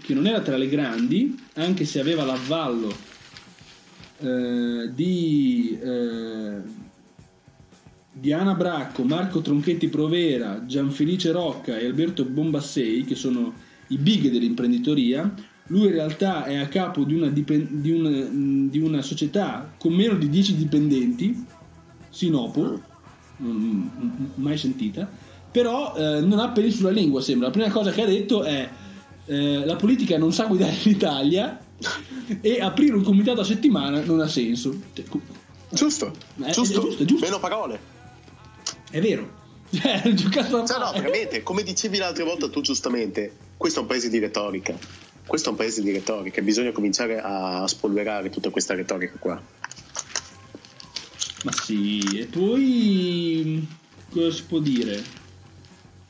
che 0.02 0.14
non 0.14 0.26
era 0.26 0.40
tra 0.40 0.56
le 0.56 0.68
grandi, 0.68 1.36
anche 1.54 1.84
se 1.84 1.98
aveva 1.98 2.24
l'avvallo 2.24 2.94
eh, 4.18 4.90
di, 4.94 5.78
eh, 5.82 6.60
di 8.12 8.32
Ana 8.32 8.54
Bracco, 8.54 9.02
Marco 9.02 9.40
Tronchetti 9.40 9.88
Provera, 9.88 10.64
Gianfelice 10.64 11.32
Rocca 11.32 11.76
e 11.76 11.86
Alberto 11.86 12.24
Bombassei, 12.24 13.04
che 13.04 13.16
sono 13.16 13.64
i 13.88 13.98
big 13.98 14.30
dell'imprenditoria. 14.30 15.32
Lui 15.68 15.86
in 15.86 15.92
realtà 15.92 16.44
è 16.44 16.56
a 16.56 16.68
capo 16.68 17.04
di 17.04 17.14
una, 17.14 17.28
dipen- 17.28 17.80
di 17.80 17.90
una, 17.90 18.68
di 18.68 18.78
una 18.78 19.02
società 19.02 19.72
con 19.78 19.92
meno 19.92 20.14
di 20.14 20.28
10 20.28 20.56
dipendenti, 20.56 21.44
Sinopo, 22.08 22.80
mai 24.36 24.56
sentita, 24.56 25.10
però 25.50 25.94
eh, 25.96 26.20
non 26.20 26.38
ha 26.38 26.50
peli 26.50 26.70
sulla 26.70 26.90
lingua, 26.90 27.20
sembra. 27.20 27.48
La 27.48 27.52
prima 27.52 27.70
cosa 27.70 27.90
che 27.90 28.02
ha 28.02 28.06
detto 28.06 28.44
è 28.44 28.68
eh, 29.26 29.64
la 29.64 29.76
politica 29.76 30.16
non 30.16 30.32
sa 30.32 30.46
guidare 30.46 30.76
l'Italia 30.84 31.60
e 32.40 32.60
aprire 32.60 32.94
un 32.94 33.02
comitato 33.02 33.40
a 33.40 33.44
settimana 33.44 34.02
non 34.04 34.20
ha 34.20 34.28
senso. 34.28 34.74
Cioè, 34.92 35.04
Giusto, 35.70 36.12
eh, 36.42 36.50
giusto. 36.52 36.78
È 36.78 36.82
giusto, 36.82 37.04
giusto. 37.04 37.24
Meno 37.24 37.40
parole. 37.40 37.78
È 38.90 39.00
vero. 39.00 39.44
Cioè, 39.76 40.12
giocato 40.14 40.64
cioè, 40.64 40.78
no, 40.78 40.92
veramente, 40.92 41.42
come 41.42 41.64
dicevi 41.64 41.98
l'altra 41.98 42.24
volta 42.24 42.48
tu 42.48 42.60
giustamente, 42.60 43.36
questo 43.56 43.78
è 43.78 43.82
un 43.82 43.88
paese 43.88 44.08
di 44.10 44.18
retorica. 44.18 44.76
Questo 45.26 45.48
è 45.48 45.50
un 45.50 45.58
paese 45.58 45.82
di 45.82 45.90
retorica, 45.90 46.40
bisogna 46.40 46.70
cominciare 46.70 47.20
a 47.20 47.66
spolverare 47.66 48.30
tutta 48.30 48.50
questa 48.50 48.74
retorica 48.74 49.16
qua. 49.18 49.42
Ma 51.42 51.52
sì, 51.52 52.00
e 52.20 52.26
poi 52.26 53.66
cosa 54.08 54.30
si 54.30 54.44
può 54.44 54.60
dire? 54.60 55.02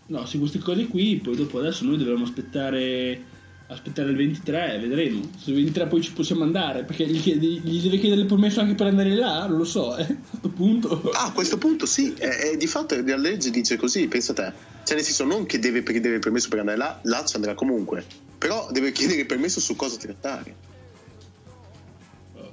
No, 0.09 0.27
su 0.27 0.39
queste 0.39 0.59
cose 0.59 0.87
qui, 0.87 1.17
poi 1.17 1.35
dopo 1.35 1.59
adesso 1.59 1.85
noi 1.85 1.97
dovremmo 1.97 2.25
aspettare 2.25 3.35
aspettare 3.69 4.11
il 4.11 4.17
23, 4.17 4.79
vedremo. 4.79 5.29
Se 5.39 5.51
il 5.51 5.57
23 5.57 5.87
poi 5.87 6.01
ci 6.01 6.13
possiamo 6.13 6.43
andare, 6.43 6.85
perché 6.85 7.07
gli, 7.07 7.21
chiede, 7.21 7.47
gli 7.47 7.83
deve 7.83 7.99
chiedere 7.99 8.21
il 8.21 8.27
permesso 8.27 8.61
anche 8.61 8.75
per 8.75 8.87
andare 8.87 9.15
là, 9.15 9.47
non 9.47 9.59
lo 9.59 9.65
so, 9.65 9.97
eh, 9.97 10.03
a 10.07 10.17
questo 10.31 10.49
punto. 10.51 11.11
Ah, 11.13 11.27
a 11.27 11.33
questo 11.33 11.59
punto 11.59 11.87
sì, 11.87 12.15
è, 12.15 12.29
è, 12.29 12.57
di 12.57 12.67
fatto 12.67 12.95
la 13.05 13.17
legge 13.17 13.51
dice 13.51 13.77
così, 13.77 14.07
pensa 14.07 14.33
te. 14.33 14.53
Cioè 14.85 14.97
nel 14.97 15.05
senso 15.05 15.25
non 15.25 15.47
che 15.47 15.59
deve 15.59 15.83
chiedere 15.83 16.15
il 16.15 16.21
permesso 16.21 16.49
per 16.49 16.61
andare 16.61 16.77
là, 16.77 17.01
là 17.03 17.25
ci 17.25 17.37
andrà 17.37 17.55
comunque, 17.55 18.05
però 18.39 18.69
deve 18.71 18.93
chiedere 18.93 19.21
il 19.21 19.27
permesso 19.27 19.59
su 19.61 19.75
cosa 19.75 19.97
trattare. 19.97 20.55
Oh. 22.35 22.53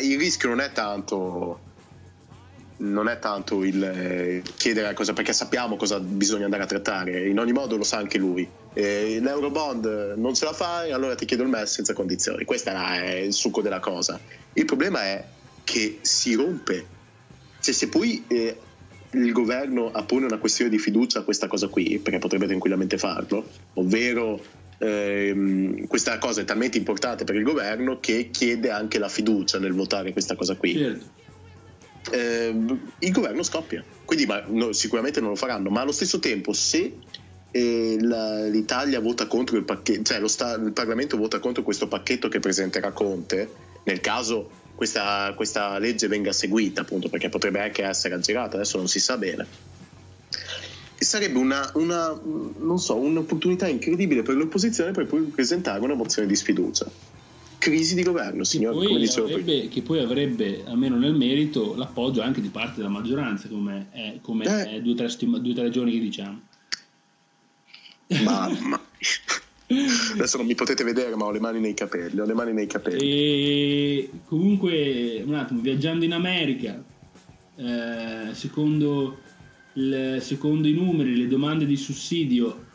Il 0.00 0.18
rischio 0.18 0.48
non 0.48 0.60
è 0.60 0.72
tanto 0.72 1.72
non 2.76 3.08
è 3.08 3.18
tanto 3.18 3.62
il 3.62 3.82
eh, 3.82 4.42
chiedere 4.56 4.92
cosa 4.94 5.12
perché 5.12 5.32
sappiamo 5.32 5.76
cosa 5.76 6.00
bisogna 6.00 6.44
andare 6.44 6.64
a 6.64 6.66
trattare 6.66 7.28
in 7.28 7.38
ogni 7.38 7.52
modo 7.52 7.76
lo 7.76 7.84
sa 7.84 7.98
anche 7.98 8.18
lui. 8.18 8.48
Eh, 8.72 9.18
l'Eurobond 9.20 10.14
non 10.16 10.34
ce 10.34 10.44
la 10.44 10.52
fai 10.52 10.90
allora 10.90 11.14
ti 11.14 11.24
chiedo 11.24 11.44
il 11.44 11.48
MES 11.48 11.72
senza 11.72 11.92
condizioni. 11.92 12.44
Questo 12.44 12.70
è 12.70 13.14
il 13.14 13.32
succo 13.32 13.62
della 13.62 13.80
cosa. 13.80 14.18
Il 14.54 14.64
problema 14.64 15.02
è 15.02 15.24
che 15.62 15.98
si 16.00 16.34
rompe. 16.34 16.86
Cioè 17.60 17.72
se 17.72 17.88
poi 17.88 18.24
eh, 18.26 18.58
il 19.12 19.32
governo 19.32 19.92
appone 19.92 20.26
una 20.26 20.38
questione 20.38 20.70
di 20.70 20.78
fiducia 20.78 21.20
a 21.20 21.22
questa 21.22 21.46
cosa 21.46 21.68
qui 21.68 22.00
perché 22.00 22.18
potrebbe 22.18 22.46
tranquillamente 22.46 22.98
farlo 22.98 23.48
ovvero 23.74 24.42
ehm, 24.78 25.86
questa 25.86 26.18
cosa 26.18 26.40
è 26.40 26.44
talmente 26.44 26.78
importante 26.78 27.22
per 27.22 27.36
il 27.36 27.44
governo 27.44 28.00
che 28.00 28.30
chiede 28.32 28.70
anche 28.70 28.98
la 28.98 29.08
fiducia 29.08 29.60
nel 29.60 29.72
votare 29.72 30.12
questa 30.12 30.34
cosa 30.34 30.56
qui. 30.56 30.76
Certo 30.76 31.22
eh, 32.10 32.54
il 32.98 33.12
governo 33.12 33.42
scoppia. 33.42 33.82
Quindi 34.04 34.26
ma, 34.26 34.42
no, 34.46 34.72
sicuramente 34.72 35.20
non 35.20 35.30
lo 35.30 35.36
faranno, 35.36 35.70
ma 35.70 35.80
allo 35.80 35.92
stesso 35.92 36.18
tempo 36.18 36.52
se 36.52 36.98
eh, 37.50 37.96
la, 38.00 38.46
l'Italia 38.46 39.00
vota 39.00 39.26
contro 39.26 39.56
il 39.56 39.64
pacchetto, 39.64 40.02
cioè 40.02 40.28
sta, 40.28 40.54
il 40.54 40.72
Parlamento 40.72 41.16
vota 41.16 41.38
contro 41.38 41.62
questo 41.62 41.88
pacchetto 41.88 42.28
che 42.28 42.40
presenterà 42.40 42.92
Conte, 42.92 43.48
nel 43.84 44.00
caso 44.00 44.50
questa, 44.74 45.32
questa 45.36 45.78
legge 45.78 46.08
venga 46.08 46.32
seguita, 46.32 46.80
appunto, 46.80 47.08
perché 47.08 47.28
potrebbe 47.28 47.60
anche 47.60 47.84
essere 47.84 48.14
aggirata, 48.14 48.56
adesso 48.56 48.76
non 48.76 48.88
si 48.88 48.98
sa 48.98 49.16
bene. 49.16 49.46
Sarebbe 50.98 51.38
una, 51.38 51.70
una, 51.74 52.18
so, 52.76 52.96
un'opportunità 52.96 53.68
incredibile 53.68 54.22
per 54.22 54.36
l'opposizione 54.36 54.90
per 54.92 55.06
poi 55.06 55.20
presentare 55.22 55.80
una 55.80 55.94
mozione 55.94 56.26
di 56.26 56.34
sfiducia 56.34 56.90
crisi 57.64 57.94
di 57.94 58.02
governo, 58.02 58.44
signor, 58.44 58.74
come 58.74 58.98
dicevo 58.98 59.26
avrebbe, 59.26 59.68
Che 59.68 59.80
poi 59.80 60.00
avrebbe, 60.00 60.64
almeno 60.66 60.96
nel 60.96 61.14
merito, 61.14 61.74
l'appoggio 61.74 62.20
anche 62.20 62.42
di 62.42 62.48
parte 62.48 62.76
della 62.76 62.90
maggioranza, 62.90 63.48
come 63.48 63.86
è, 63.90 64.18
come 64.20 64.44
eh. 64.44 64.76
è 64.76 64.80
due 64.82 64.92
o 64.92 64.96
tre, 64.96 65.08
stima, 65.08 65.40
tre 65.40 65.70
giorni 65.70 65.92
che 65.92 66.00
diciamo. 66.00 66.40
Mamma 68.22 68.80
Adesso 70.12 70.36
non 70.36 70.46
mi 70.46 70.54
potete 70.54 70.84
vedere, 70.84 71.16
ma 71.16 71.24
ho 71.24 71.30
le 71.30 71.40
mani 71.40 71.58
nei 71.58 71.72
capelli. 71.72 72.20
Ho 72.20 72.26
le 72.26 72.34
mani 72.34 72.52
nei 72.52 72.66
capelli. 72.66 73.00
E 73.00 74.10
comunque, 74.26 75.22
un 75.24 75.34
attimo, 75.34 75.60
viaggiando 75.60 76.04
in 76.04 76.12
America, 76.12 76.80
eh, 77.56 78.28
secondo, 78.32 79.18
il, 79.72 80.18
secondo 80.20 80.68
i 80.68 80.74
numeri, 80.74 81.16
le 81.16 81.28
domande 81.28 81.64
di 81.64 81.76
sussidio 81.76 82.66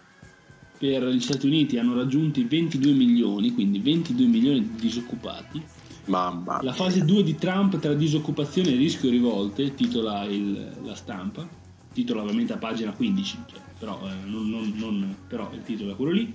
per 0.80 1.06
gli 1.10 1.20
Stati 1.20 1.46
Uniti 1.46 1.78
hanno 1.78 1.94
raggiunto 1.94 2.40
i 2.40 2.46
22 2.46 2.94
milioni, 2.94 3.54
quindi 3.54 3.80
22 3.80 4.26
milioni 4.26 4.62
di 4.62 4.80
disoccupati. 4.80 5.62
Mamma. 6.06 6.62
La 6.64 6.74
fase 6.74 7.04
2 7.04 7.22
di 7.22 7.36
Trump 7.36 7.78
tra 7.80 7.94
disoccupazione 7.94 8.72
e 8.72 8.76
rischio 8.78 9.10
rivolte, 9.10 9.76
titola 9.76 10.24
il, 10.24 10.72
la 10.84 10.96
stampa, 10.96 11.48
titola 11.94 12.22
ovviamente 12.22 12.54
a 12.54 12.58
pagina 12.58 12.92
15, 12.92 13.38
cioè, 13.52 13.60
però, 13.78 14.00
eh, 14.06 14.28
non, 14.28 14.50
non, 14.50 14.74
non, 14.78 15.16
però, 15.28 15.52
il 15.54 15.62
titolo 15.64 15.92
è 15.92 15.96
quello 15.96 16.12
lì. 16.14 16.34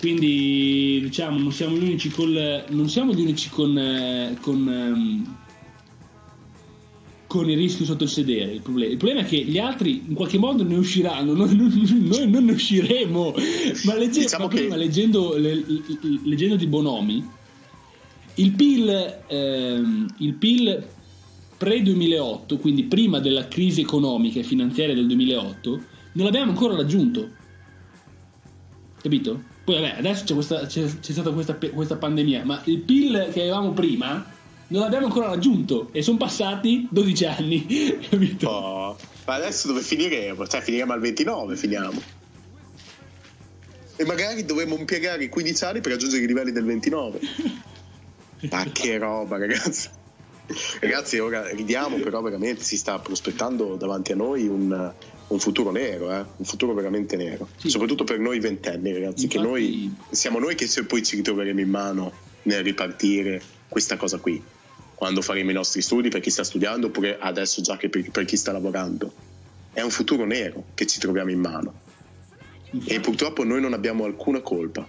Quindi 0.00 0.98
diciamo 1.02 1.38
non 1.38 1.52
siamo 1.52 1.76
gli 1.76 1.84
unici, 1.84 2.10
col, 2.10 2.64
non 2.70 2.88
siamo 2.88 3.12
gli 3.12 3.20
unici 3.20 3.50
con, 3.50 3.78
eh, 3.78 4.36
con 4.40 4.68
ehm, 4.68 5.36
con 7.32 7.48
il 7.48 7.56
rischio 7.56 7.86
sotto 7.86 8.04
il 8.04 8.10
sedere. 8.10 8.52
Il 8.52 8.60
problema, 8.60 8.90
il 8.90 8.98
problema, 8.98 9.22
è 9.22 9.24
che 9.24 9.38
gli 9.38 9.56
altri 9.56 10.04
in 10.06 10.12
qualche 10.12 10.36
modo 10.36 10.64
ne 10.64 10.76
usciranno, 10.76 11.32
noi, 11.32 11.56
noi 11.56 12.28
non 12.28 12.44
ne 12.44 12.52
usciremo. 12.52 13.34
Ma, 13.84 13.96
legge, 13.96 14.20
diciamo 14.20 14.44
ma 14.44 14.50
prima, 14.50 14.76
leggendo, 14.76 15.34
le, 15.38 15.64
leggendo 16.24 16.56
di 16.56 16.66
Bonomi, 16.66 17.26
il 18.34 18.52
PIL, 18.52 19.20
ehm, 19.26 20.14
il 20.18 20.34
PIL 20.34 20.86
pre-2008, 21.56 22.58
quindi 22.58 22.82
prima 22.82 23.18
della 23.18 23.48
crisi 23.48 23.80
economica 23.80 24.38
e 24.38 24.42
finanziaria 24.42 24.94
del 24.94 25.06
2008, 25.06 25.70
non 26.12 26.26
l'abbiamo 26.26 26.50
ancora 26.50 26.76
raggiunto. 26.76 27.30
Capito? 29.00 29.42
Poi 29.64 29.76
vabbè, 29.76 29.94
adesso 29.96 30.24
c'è, 30.24 30.34
questa, 30.34 30.66
c'è, 30.66 30.84
c'è 30.84 31.12
stata 31.12 31.30
questa, 31.30 31.56
questa 31.56 31.96
pandemia, 31.96 32.44
ma 32.44 32.60
il 32.66 32.80
PIL 32.80 33.30
che 33.32 33.40
avevamo 33.40 33.72
prima 33.72 34.22
non 34.72 34.80
l'abbiamo 34.80 35.06
ancora 35.06 35.28
raggiunto 35.28 35.90
e 35.92 36.00
sono 36.00 36.16
passati 36.16 36.88
12 36.90 37.24
anni, 37.26 37.66
capito? 38.08 38.48
Oh, 38.48 38.96
ma 39.26 39.34
adesso 39.34 39.68
dove 39.68 39.82
finiremo? 39.82 40.46
Cioè 40.48 40.62
finiremo 40.62 40.92
al 40.92 41.00
29, 41.00 41.56
finiamo. 41.56 42.02
E 43.96 44.04
magari 44.06 44.44
dovremmo 44.46 44.76
impiegare 44.76 45.24
i 45.24 45.28
15 45.28 45.64
anni 45.64 45.80
per 45.82 45.92
raggiungere 45.92 46.24
i 46.24 46.26
livelli 46.26 46.52
del 46.52 46.64
29. 46.64 47.20
ma 48.50 48.64
che 48.72 48.96
roba, 48.96 49.36
ragazzi. 49.36 49.88
Ragazzi, 50.80 51.18
ora 51.18 51.48
ridiamo, 51.50 51.98
però 51.98 52.22
veramente 52.22 52.62
si 52.62 52.78
sta 52.78 52.98
prospettando 52.98 53.76
davanti 53.76 54.12
a 54.12 54.16
noi 54.16 54.46
un, 54.48 54.92
un 55.26 55.38
futuro 55.38 55.70
nero, 55.70 56.10
eh? 56.10 56.24
un 56.36 56.44
futuro 56.44 56.72
veramente 56.72 57.16
nero. 57.16 57.46
Sì. 57.56 57.68
Soprattutto 57.68 58.04
per 58.04 58.18
noi 58.18 58.40
ventenni, 58.40 58.90
ragazzi, 58.92 59.24
Infatti... 59.24 59.28
che 59.28 59.38
noi 59.38 59.94
siamo 60.10 60.38
noi 60.38 60.54
che 60.54 60.66
poi 60.84 61.02
ci 61.02 61.16
ritroveremo 61.16 61.60
in 61.60 61.68
mano 61.68 62.12
nel 62.44 62.64
ripartire 62.64 63.40
questa 63.68 63.96
cosa 63.96 64.18
qui 64.18 64.42
quando 65.02 65.20
faremo 65.20 65.50
i 65.50 65.54
nostri 65.54 65.82
studi 65.82 66.10
per 66.10 66.20
chi 66.20 66.30
sta 66.30 66.44
studiando 66.44 66.86
oppure 66.86 67.18
adesso 67.18 67.60
già 67.60 67.76
che 67.76 67.88
per, 67.88 68.08
per 68.12 68.24
chi 68.24 68.36
sta 68.36 68.52
lavorando. 68.52 69.12
È 69.72 69.80
un 69.80 69.90
futuro 69.90 70.24
nero 70.24 70.66
che 70.74 70.86
ci 70.86 71.00
troviamo 71.00 71.32
in 71.32 71.40
mano. 71.40 71.74
E 72.84 73.00
purtroppo 73.00 73.42
noi 73.42 73.60
non 73.60 73.72
abbiamo 73.72 74.04
alcuna 74.04 74.40
colpa. 74.42 74.86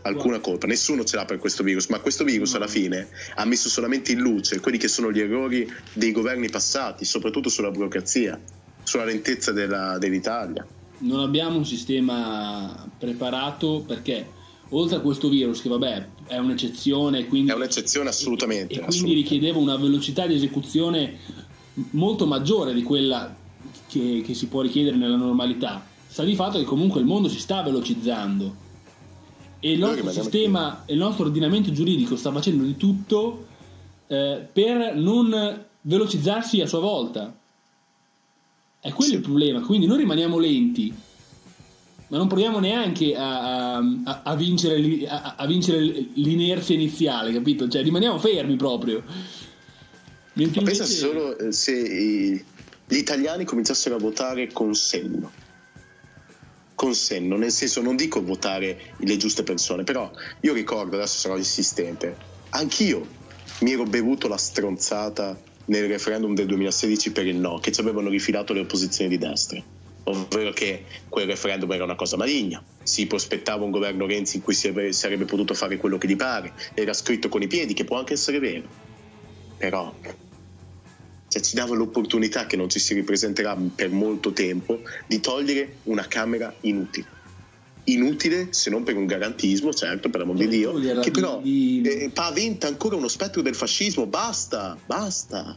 Alcuna 0.00 0.38
colpa, 0.38 0.66
nessuno 0.66 1.04
ce 1.04 1.16
l'ha 1.16 1.26
per 1.26 1.36
questo 1.36 1.62
virus, 1.62 1.88
ma 1.88 2.00
questo 2.00 2.24
virus 2.24 2.54
alla 2.54 2.68
fine 2.68 3.06
ha 3.34 3.44
messo 3.44 3.68
solamente 3.68 4.12
in 4.12 4.20
luce 4.20 4.60
quelli 4.60 4.78
che 4.78 4.88
sono 4.88 5.12
gli 5.12 5.20
errori 5.20 5.70
dei 5.92 6.12
governi 6.12 6.48
passati, 6.48 7.04
soprattutto 7.04 7.50
sulla 7.50 7.70
burocrazia, 7.70 8.40
sulla 8.82 9.04
lentezza 9.04 9.52
della, 9.52 9.98
dell'Italia. 9.98 10.66
Non 11.00 11.20
abbiamo 11.20 11.58
un 11.58 11.66
sistema 11.66 12.90
preparato 12.98 13.84
perché 13.86 14.36
oltre 14.70 14.96
a 14.96 15.00
questo 15.00 15.28
virus 15.28 15.62
che 15.62 15.68
vabbè 15.68 16.08
è 16.26 16.36
un'eccezione 16.36 17.26
quindi, 17.26 17.50
è 17.50 17.54
un'eccezione 17.54 18.10
assolutamente 18.10 18.74
e, 18.74 18.78
e 18.78 18.86
quindi 18.86 19.14
richiedeva 19.14 19.58
una 19.58 19.76
velocità 19.76 20.26
di 20.26 20.34
esecuzione 20.34 21.18
molto 21.90 22.26
maggiore 22.26 22.74
di 22.74 22.82
quella 22.82 23.34
che, 23.86 24.22
che, 24.24 24.34
si 24.34 24.46
può 24.46 24.60
richiedere 24.60 24.96
nella 24.96 25.16
normalità. 25.16 25.84
Sta 26.06 26.24
di 26.24 26.34
fatto 26.34 26.58
che 26.58 26.64
comunque 26.64 27.00
il 27.00 27.06
mondo 27.06 27.28
si 27.28 27.38
sta 27.38 27.62
velocizzando. 27.62 28.66
E 29.60 29.72
il 29.72 29.78
nostro 29.78 30.10
sistema 30.10 30.84
e 30.86 30.92
il 30.92 30.98
nostro 30.98 31.24
ordinamento 31.24 31.72
giuridico 31.72 32.16
sta 32.16 32.30
facendo 32.30 32.62
di 32.62 32.76
tutto 32.76 33.46
eh, 34.06 34.46
per 34.52 34.94
non 34.94 35.64
velocizzarsi 35.80 36.60
a 36.60 36.66
sua 36.66 36.78
volta. 36.78 37.34
È 38.80 38.92
quello 38.92 39.10
sì. 39.10 39.16
il 39.16 39.22
problema. 39.22 39.60
Quindi 39.60 39.86
noi 39.86 39.98
rimaniamo 39.98 40.38
lenti 40.38 40.94
ma 42.08 42.16
non 42.16 42.26
proviamo 42.26 42.58
neanche 42.58 43.14
a, 43.14 43.76
a, 43.76 44.22
a, 44.24 44.34
vincere, 44.34 45.06
a, 45.06 45.46
vincere, 45.46 45.80
l'inerzia 46.14 46.74
iniziale, 46.74 47.32
capito? 47.32 47.68
Cioè 47.68 47.82
rimaniamo 47.82 48.18
fermi 48.18 48.56
proprio. 48.56 49.02
Mentre 50.32 50.62
ma 50.62 50.70
invece... 50.70 50.78
pensa 50.78 50.84
solo 50.86 51.38
eh, 51.38 51.52
se 51.52 51.72
i, 51.72 52.44
gli 52.86 52.96
italiani 52.96 53.44
cominciassero 53.44 53.96
a 53.96 53.98
votare 53.98 54.50
con 54.52 54.74
senno. 54.74 55.30
Con 56.74 56.94
senno, 56.94 57.36
nel 57.36 57.50
senso 57.50 57.82
non 57.82 57.96
dico 57.96 58.22
votare 58.22 58.94
le 58.98 59.16
giuste 59.16 59.42
persone, 59.42 59.84
però 59.84 60.10
io 60.40 60.52
ricordo, 60.54 60.96
adesso 60.96 61.18
sarò 61.18 61.36
insistente, 61.36 62.16
anch'io 62.50 63.06
mi 63.60 63.72
ero 63.72 63.82
bevuto 63.82 64.28
la 64.28 64.36
stronzata 64.36 65.38
nel 65.66 65.88
referendum 65.88 66.34
del 66.34 66.46
2016 66.46 67.10
per 67.10 67.26
il 67.26 67.36
no, 67.36 67.58
che 67.58 67.72
ci 67.72 67.80
avevano 67.80 68.08
rifilato 68.08 68.52
le 68.52 68.60
opposizioni 68.60 69.10
di 69.10 69.18
destra 69.18 69.62
ovvero 70.10 70.52
che 70.52 70.84
quel 71.08 71.26
referendum 71.26 71.70
era 71.72 71.84
una 71.84 71.96
cosa 71.96 72.16
maligna, 72.16 72.62
si 72.82 73.06
prospettava 73.06 73.64
un 73.64 73.70
governo 73.70 74.06
Renzi 74.06 74.36
in 74.36 74.42
cui 74.42 74.54
si 74.54 74.72
sarebbe 74.90 75.24
potuto 75.24 75.54
fare 75.54 75.76
quello 75.76 75.98
che 75.98 76.08
gli 76.08 76.16
pare, 76.16 76.52
era 76.74 76.92
scritto 76.92 77.28
con 77.28 77.42
i 77.42 77.46
piedi, 77.46 77.74
che 77.74 77.84
può 77.84 77.98
anche 77.98 78.14
essere 78.14 78.38
vero. 78.38 78.68
però 79.56 79.94
cioè, 81.28 81.42
ci 81.42 81.54
dava 81.54 81.74
l'opportunità 81.74 82.46
che 82.46 82.56
non 82.56 82.70
ci 82.70 82.78
si 82.78 82.94
ripresenterà 82.94 83.56
per 83.74 83.90
molto 83.90 84.32
tempo 84.32 84.80
di 85.06 85.20
togliere 85.20 85.76
una 85.84 86.06
camera 86.06 86.54
inutile 86.62 87.16
inutile 87.84 88.48
se 88.50 88.70
non 88.70 88.82
per 88.82 88.96
un 88.96 89.06
garantismo, 89.06 89.72
certo, 89.72 90.10
per 90.10 90.20
l'amor 90.20 90.36
di 90.36 90.48
Dio, 90.48 90.72
che 91.00 91.10
però 91.10 91.40
di... 91.40 91.80
eh, 91.82 92.10
paventa 92.10 92.66
ancora 92.66 92.96
uno 92.96 93.08
spettro 93.08 93.40
del 93.42 93.54
fascismo. 93.54 94.06
Basta, 94.06 94.76
basta. 94.84 95.56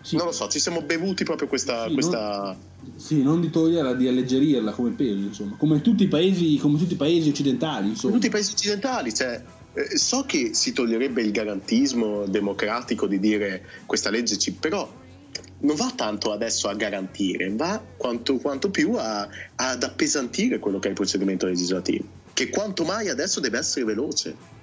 Sì. 0.00 0.16
Non 0.16 0.26
lo 0.26 0.32
so, 0.32 0.48
ci 0.48 0.60
siamo 0.60 0.82
bevuti 0.82 1.24
proprio 1.24 1.48
questa. 1.48 1.88
Sì, 1.88 1.94
questa... 1.94 2.56
Non, 2.56 2.74
sì, 2.96 3.22
non 3.22 3.40
di 3.40 3.50
toglierla, 3.50 3.94
di 3.94 4.08
alleggerirla 4.08 4.72
come 4.72 4.90
peso, 4.90 5.14
insomma, 5.14 5.56
come 5.56 5.80
tutti 5.80 6.04
i 6.04 6.08
paesi, 6.08 6.56
come 6.58 6.78
tutti 6.78 6.94
i 6.94 6.96
paesi 6.96 7.28
occidentali. 7.28 7.88
Insomma. 7.88 8.14
Tutti 8.14 8.26
i 8.26 8.30
paesi 8.30 8.52
occidentali, 8.52 9.14
cioè. 9.14 9.42
Eh, 9.74 9.98
so 9.98 10.24
che 10.24 10.54
si 10.54 10.72
toglierebbe 10.72 11.20
il 11.20 11.32
garantismo 11.32 12.24
democratico 12.26 13.06
di 13.06 13.20
dire 13.20 13.62
questa 13.84 14.08
legge 14.08 14.38
ci. 14.38 14.52
però 14.52 14.90
non 15.58 15.76
va 15.76 15.92
tanto 15.94 16.32
adesso 16.32 16.68
a 16.68 16.74
garantire, 16.74 17.50
va 17.54 17.82
quanto, 17.96 18.36
quanto 18.36 18.70
più 18.70 18.92
a, 18.94 19.28
ad 19.54 19.82
appesantire 19.82 20.58
quello 20.58 20.78
che 20.78 20.86
è 20.88 20.90
il 20.90 20.96
procedimento 20.96 21.46
legislativo, 21.46 22.04
che 22.32 22.48
quanto 22.48 22.84
mai 22.84 23.08
adesso 23.08 23.40
deve 23.40 23.58
essere 23.58 23.84
veloce. 23.84 24.54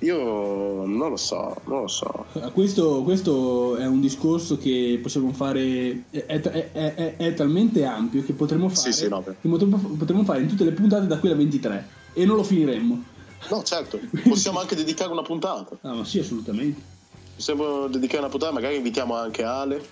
Io 0.00 0.84
non 0.84 1.08
lo 1.10 1.16
so, 1.16 1.56
non 1.64 1.82
lo 1.82 1.88
so. 1.88 2.26
Questo, 2.52 3.02
questo 3.02 3.76
è 3.76 3.86
un 3.86 4.00
discorso 4.00 4.58
che 4.58 4.98
possiamo 5.00 5.32
fare, 5.32 6.04
è, 6.10 6.26
è, 6.26 6.40
è, 6.72 7.16
è 7.16 7.34
talmente 7.34 7.84
ampio 7.84 8.22
che 8.22 8.32
potremmo 8.32 8.68
fare, 8.68 8.92
sì, 8.92 9.04
sì, 9.04 9.08
no, 9.08 9.22
che 9.22 9.48
potremmo, 9.48 9.78
potremmo 9.96 10.24
fare 10.24 10.40
in 10.40 10.48
tutte 10.48 10.64
le 10.64 10.72
puntate 10.72 11.06
da 11.06 11.18
qui 11.18 11.28
alla 11.28 11.38
23 11.38 11.88
e 12.12 12.24
non 12.24 12.36
lo 12.36 12.42
finiremmo. 12.42 13.04
No, 13.50 13.62
certo, 13.62 13.98
possiamo 14.28 14.60
anche 14.60 14.74
dedicare 14.74 15.10
una 15.10 15.22
puntata. 15.22 15.76
Ah, 15.82 15.94
ma 15.94 16.04
sì, 16.04 16.18
assolutamente 16.18 16.92
possiamo 17.34 17.88
dedicare 17.88 18.20
una 18.20 18.28
puntata, 18.28 18.52
magari 18.52 18.76
invitiamo 18.76 19.16
anche 19.16 19.42
Ale, 19.42 19.84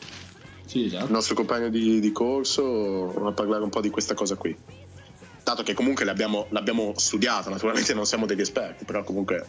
sì, 0.64 0.84
esatto. 0.84 1.06
il 1.06 1.10
nostro 1.10 1.34
compagno 1.34 1.68
di, 1.68 2.00
di, 2.00 2.12
corso, 2.12 3.12
a 3.26 3.32
parlare 3.32 3.62
un 3.62 3.70
po' 3.70 3.80
di 3.80 3.90
questa 3.90 4.14
cosa 4.14 4.36
qui. 4.36 4.56
Dato 5.42 5.62
che 5.64 5.74
comunque 5.74 6.04
l'abbiamo, 6.04 6.46
l'abbiamo 6.50 6.92
studiata, 6.96 7.50
naturalmente 7.50 7.92
non 7.94 8.06
siamo 8.06 8.26
degli 8.26 8.40
esperti, 8.40 8.84
però 8.84 9.02
comunque 9.02 9.44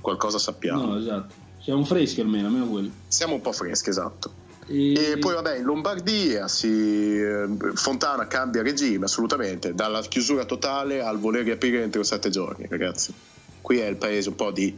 qualcosa 0.00 0.38
sappiamo. 0.38 0.84
No, 0.84 0.98
esatto. 0.98 1.34
Siamo 1.60 1.84
freschi 1.84 2.20
almeno, 2.20 2.46
almeno 2.46 2.66
quello. 2.66 2.90
Siamo 3.06 3.34
un 3.34 3.40
po' 3.40 3.52
freschi, 3.52 3.90
esatto. 3.90 4.32
E... 4.66 5.12
e 5.12 5.18
poi 5.18 5.34
vabbè, 5.34 5.58
in 5.58 5.64
Lombardia 5.64 6.48
si... 6.48 6.68
Eh, 6.68 7.46
Fontana 7.74 8.26
cambia 8.26 8.62
regime 8.62 9.04
assolutamente, 9.04 9.74
dalla 9.74 10.00
chiusura 10.02 10.44
totale 10.44 11.02
al 11.02 11.18
voler 11.18 11.44
riaprire 11.44 11.82
entro 11.82 12.02
sette 12.02 12.30
giorni, 12.30 12.66
ragazzi. 12.68 13.12
Qui 13.60 13.78
è 13.78 13.86
il 13.86 13.96
paese 13.96 14.30
un 14.30 14.36
po' 14.36 14.50
di 14.50 14.74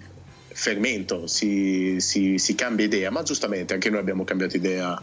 fermento, 0.48 1.26
si, 1.26 1.96
si, 2.00 2.38
si, 2.38 2.54
cambia 2.54 2.84
idea, 2.84 3.10
ma 3.10 3.22
giustamente 3.22 3.74
anche 3.74 3.90
noi 3.90 4.00
abbiamo 4.00 4.24
cambiato 4.24 4.56
idea, 4.56 5.00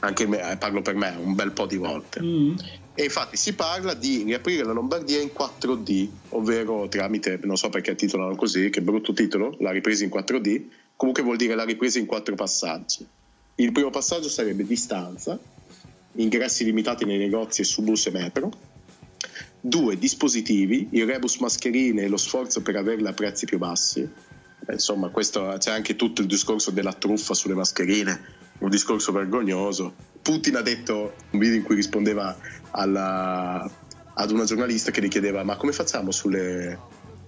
anche 0.00 0.26
me, 0.26 0.50
eh, 0.50 0.56
parlo 0.56 0.82
per 0.82 0.94
me, 0.94 1.16
un 1.18 1.34
bel 1.34 1.52
po' 1.52 1.66
di 1.66 1.76
volte. 1.76 2.20
Mm. 2.22 2.54
E 2.94 3.04
infatti 3.04 3.36
si 3.36 3.54
parla 3.54 3.94
di 3.94 4.22
riaprire 4.22 4.64
la 4.64 4.72
Lombardia 4.72 5.20
in 5.20 5.30
4D, 5.34 6.08
ovvero 6.30 6.88
tramite, 6.88 7.38
non 7.42 7.56
so 7.56 7.70
perché 7.70 7.94
titolano 7.94 8.36
così, 8.36 8.68
che 8.70 8.82
brutto 8.82 9.12
titolo, 9.12 9.56
la 9.60 9.70
ripresa 9.70 10.04
in 10.04 10.10
4D, 10.10 10.62
comunque 10.96 11.22
vuol 11.22 11.36
dire 11.36 11.54
la 11.54 11.64
ripresa 11.64 11.98
in 11.98 12.06
quattro 12.06 12.34
passaggi. 12.34 13.06
Il 13.56 13.72
primo 13.72 13.90
passaggio 13.90 14.28
sarebbe 14.28 14.66
distanza, 14.66 15.38
ingressi 16.16 16.64
limitati 16.64 17.04
nei 17.04 17.18
negozi 17.18 17.62
e 17.62 17.64
su 17.64 17.82
bus 17.82 18.06
e 18.06 18.10
metro. 18.10 18.52
Due, 19.58 19.96
dispositivi, 19.96 20.88
il 20.92 21.06
rebus 21.06 21.36
mascherine 21.36 22.02
e 22.02 22.08
lo 22.08 22.16
sforzo 22.16 22.60
per 22.60 22.76
averle 22.76 23.08
a 23.08 23.12
prezzi 23.12 23.46
più 23.46 23.58
bassi 23.58 24.10
insomma, 24.70 25.08
questo, 25.08 25.56
c'è 25.58 25.70
anche 25.70 25.96
tutto 25.96 26.20
il 26.20 26.26
discorso 26.28 26.70
della 26.70 26.92
truffa 26.92 27.34
sulle 27.34 27.54
mascherine, 27.54 28.20
un 28.58 28.70
discorso 28.70 29.12
vergognoso. 29.12 29.94
Putin 30.22 30.56
ha 30.56 30.62
detto 30.62 31.14
un 31.30 31.38
video 31.38 31.56
in 31.56 31.62
cui 31.62 31.74
rispondeva 31.74 32.36
alla, 32.70 33.68
ad 34.14 34.30
una 34.30 34.44
giornalista 34.44 34.90
che 34.90 35.02
gli 35.02 35.08
chiedeva 35.08 35.42
ma 35.42 35.56
come 35.56 35.72
facciamo 35.72 36.10
sulle... 36.10 36.78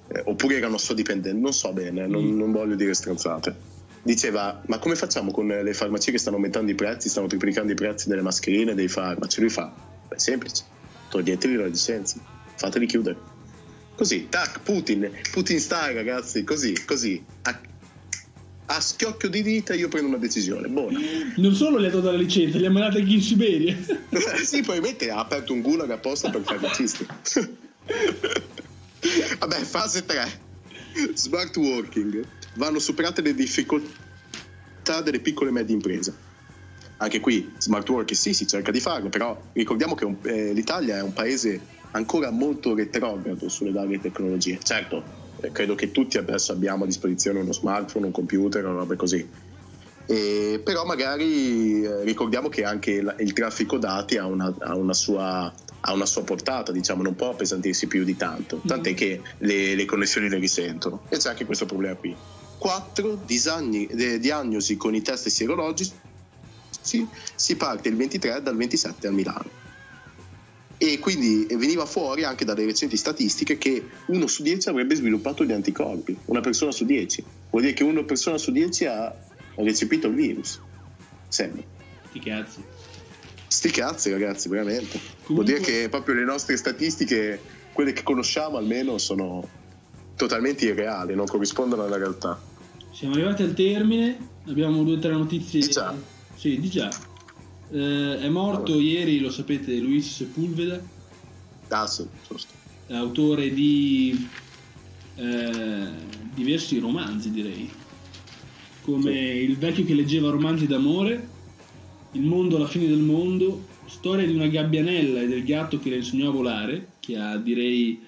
Eh, 0.07 0.23
oppure 0.27 0.57
era 0.57 0.69
nostro 0.69 0.95
dipendente, 0.95 1.39
non 1.39 1.53
so 1.53 1.73
bene, 1.73 2.07
non, 2.07 2.25
mm. 2.25 2.39
non 2.39 2.53
voglio 2.53 2.77
dire 2.77 2.95
stronzate. 2.95 3.73
Diceva 4.03 4.63
ma 4.67 4.79
come 4.79 4.97
facciamo 4.97 5.31
con 5.31 5.47
le 5.47 5.75
farmacie 5.75 6.11
che 6.11 6.19
stanno 6.19 6.37
aumentando 6.37 6.71
i 6.71 6.75
prezzi, 6.75 7.09
stanno 7.09 7.27
triplicando 7.27 7.73
i 7.73 7.75
prezzi 7.75 8.09
delle 8.09 8.23
mascherine, 8.23 8.75
dei 8.75 8.89
farmaci? 8.89 9.41
Lui 9.41 9.49
fa, 9.49 9.73
è 10.09 10.19
semplice, 10.19 10.65
toglietevi 11.09 11.57
la 11.57 11.67
licenza, 11.67 12.19
fateli 12.55 12.87
chiudere. 12.87 13.17
Così, 13.97 14.27
tac, 14.29 14.61
Putin, 14.61 15.11
Putin 15.33 15.59
style 15.59 15.95
ragazzi, 15.95 16.45
così, 16.45 16.85
così. 16.85 17.25
A, 17.43 17.59
a 18.67 18.81
schiocchio 18.81 19.29
di 19.29 19.43
dita 19.43 19.75
io 19.75 19.89
prendo 19.89 20.09
una 20.09 20.17
decisione, 20.17 20.69
buona. 20.69 20.99
Non 21.37 21.55
solo 21.55 21.81
gli 21.81 21.85
ha 21.85 21.91
dato 21.91 22.11
la 22.11 22.17
licenza, 22.17 22.59
li 22.59 22.67
ha 22.67 22.71
mandati 22.71 22.99
anche 22.99 23.13
in 23.13 23.23
Siberia. 23.23 23.77
sì, 24.43 24.63
probabilmente 24.63 25.11
ha 25.11 25.19
aperto 25.19 25.53
un 25.53 25.61
gulag 25.61 25.91
apposta 25.91 26.31
per 26.31 26.43
fare 26.43 26.59
farmacisti. 26.59 27.07
Vabbè, 29.39 29.57
fase 29.61 30.05
3. 30.05 30.41
Smart 31.15 31.55
working. 31.57 32.25
Vanno 32.55 32.79
superate 32.79 33.21
le 33.21 33.35
difficoltà 33.35 35.03
delle 35.03 35.21
piccole 35.21 35.51
e 35.51 35.53
medie 35.53 35.75
imprese. 35.75 36.33
Anche 36.99 37.21
qui, 37.21 37.53
smart 37.59 37.89
working 37.89 38.19
sì, 38.19 38.33
si 38.33 38.47
cerca 38.47 38.71
di 38.71 38.81
farlo, 38.81 39.09
però 39.09 39.39
ricordiamo 39.53 39.95
che 39.95 40.05
un, 40.05 40.17
eh, 40.23 40.53
l'Italia 40.53 40.99
è 40.99 41.03
un 41.03 41.13
paese 41.13 41.61
ancora 41.91 42.31
molto 42.31 42.75
retrogrado 42.75 43.49
sulle 43.49 43.73
varie 43.73 44.01
tecnologie. 44.01 44.59
Certo, 44.63 45.24
credo 45.53 45.75
che 45.75 45.91
tutti 45.91 46.19
adesso 46.19 46.53
abbiamo 46.53 46.85
a 46.85 46.87
disposizione 46.87 47.41
uno 47.41 47.53
smartphone, 47.53 48.07
un 48.07 48.13
computer, 48.13 48.65
una 48.65 48.79
roba 48.79 48.97
così. 48.97 49.27
E, 50.07 50.61
però 50.63 50.85
magari 50.85 51.83
eh, 51.83 52.05
ricordiamo 52.05 52.49
che 52.49 52.65
anche 52.65 52.91
il, 52.91 53.15
il 53.21 53.33
traffico 53.33 53.79
dati 53.79 54.19
ha 54.19 54.27
una, 54.27 54.55
ha, 54.59 54.77
una 54.77 54.93
sua, 54.93 55.53
ha 55.81 55.93
una, 55.93 56.07
sua, 56.07 56.23
portata, 56.23 56.73
diciamo, 56.73 57.03
non 57.03 57.15
può 57.15 57.31
appesantirsi 57.31 57.87
più 57.87 58.05
di 58.05 58.17
tanto, 58.17 58.57
mm. 58.57 58.69
tant'è 58.69 58.95
che 58.95 59.23
le, 59.39 59.75
le 59.75 59.85
connessioni 59.87 60.29
le 60.29 60.39
risentono. 60.39 61.03
E 61.09 61.17
c'è 61.17 61.31
anche 61.31 61.47
questo 61.47 61.67
problema 61.67 61.95
qui. 61.95 62.15
4. 62.59 63.23
Disagni, 63.25 63.87
eh, 63.87 64.19
diagnosi 64.19 64.77
con 64.77 64.95
i 64.95 65.03
test 65.03 65.29
sierologici. 65.29 65.93
Si 66.81 67.57
parte 67.57 67.89
il 67.89 67.97
23 67.97 68.43
dal 68.43 68.57
27 68.57 69.07
a 69.07 69.11
Milano 69.11 69.64
e 70.77 70.99
quindi 70.99 71.47
veniva 71.57 71.87
fuori 71.87 72.25
anche 72.25 72.45
dalle 72.45 72.65
recenti 72.65 72.97
statistiche 72.97 73.59
che 73.59 73.85
uno 74.07 74.27
su 74.27 74.43
dieci 74.43 74.69
avrebbe 74.69 74.95
sviluppato 74.95 75.45
gli 75.45 75.53
anticorpi, 75.53 76.17
una 76.27 76.41
persona 76.41 76.73
su 76.73 76.85
dieci. 76.85 77.25
Vuol 77.51 77.63
dire 77.63 77.75
che 77.75 77.85
una 77.85 78.03
persona 78.03 78.39
su 78.39 78.51
dieci 78.51 78.85
ha 78.87 79.15
recepito 79.57 80.09
il 80.09 80.15
virus. 80.15 80.61
Sembra. 81.29 81.63
Sti 82.09 82.19
cazzi. 82.21 82.63
Sti 83.47 83.71
cazzi 83.71 84.11
ragazzi, 84.11 84.49
veramente. 84.49 84.99
Comunque... 85.25 85.35
Vuol 85.35 85.45
dire 85.45 85.61
che 85.61 85.89
proprio 85.89 86.15
le 86.17 86.25
nostre 86.25 86.57
statistiche, 86.57 87.41
quelle 87.73 87.93
che 87.93 88.03
conosciamo 88.03 88.57
almeno, 88.57 88.99
sono 88.99 89.49
totalmente 90.17 90.67
irreali, 90.67 91.15
non 91.15 91.27
corrispondono 91.27 91.85
alla 91.85 91.97
realtà. 91.97 92.41
Siamo 92.93 93.15
arrivati 93.15 93.43
al 93.43 93.55
termine, 93.55 94.17
abbiamo 94.47 94.83
due 94.83 94.97
o 94.97 94.99
tre 94.99 95.13
notizie. 95.13 95.61
Di 95.61 95.69
già. 95.69 95.95
Sì, 96.37 96.59
di 96.59 96.69
già. 96.69 96.91
Eh, 97.71 98.19
è 98.21 98.29
morto 98.29 98.73
allora. 98.73 98.85
ieri, 98.85 99.19
lo 99.19 99.31
sapete, 99.31 99.77
Luis 99.79 100.15
Sepulveda. 100.15 100.81
Ah, 101.69 101.87
sì, 101.87 102.07
giusto. 102.29 102.53
Autore 102.89 103.53
di 103.53 104.29
eh, 105.17 105.89
diversi 106.35 106.79
romanzi, 106.79 107.31
direi. 107.31 107.71
Come 108.83 109.13
sì. 109.13 109.19
Il 109.19 109.57
vecchio 109.57 109.85
che 109.85 109.95
leggeva 109.95 110.31
romanzi 110.31 110.67
d'amore, 110.67 111.33
Il 112.13 112.23
mondo 112.23 112.57
alla 112.57 112.69
fine 112.69 112.87
del 112.87 112.99
mondo, 112.99 113.67
Storia 113.87 114.27
di 114.27 114.35
una 114.35 114.47
gabbianella 114.47 115.23
e 115.23 115.27
del 115.27 115.45
gatto 115.45 115.79
che 115.79 115.91
le 115.91 115.97
insegnò 115.97 116.29
a 116.29 116.33
volare, 116.33 116.89
che 117.01 117.17
ha, 117.19 117.37
direi, 117.39 118.01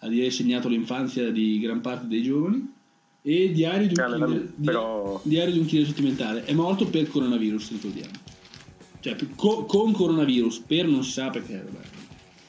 ha 0.00 0.08
direi 0.08 0.30
segnato 0.30 0.68
l'infanzia 0.68 1.30
di 1.30 1.58
gran 1.58 1.80
parte 1.80 2.06
dei 2.06 2.22
giovani 2.22 2.74
e 3.22 3.50
Diario 3.52 3.88
di 3.88 3.94
un, 3.98 4.06
killer, 4.12 4.52
però... 4.62 5.20
diario 5.24 5.52
di 5.54 5.58
un 5.60 5.66
killer 5.66 5.86
sentimentale. 5.86 6.44
È 6.44 6.52
morto 6.52 6.86
per 6.86 7.08
coronavirus, 7.08 7.70
ricordiamo 7.72 8.25
cioè 9.06 9.16
co- 9.36 9.64
con 9.64 9.92
coronavirus, 9.92 10.64
per 10.66 10.86
non 10.86 11.04
si 11.04 11.12
sa 11.12 11.30
perché. 11.30 11.62
Vabbè. 11.64 11.84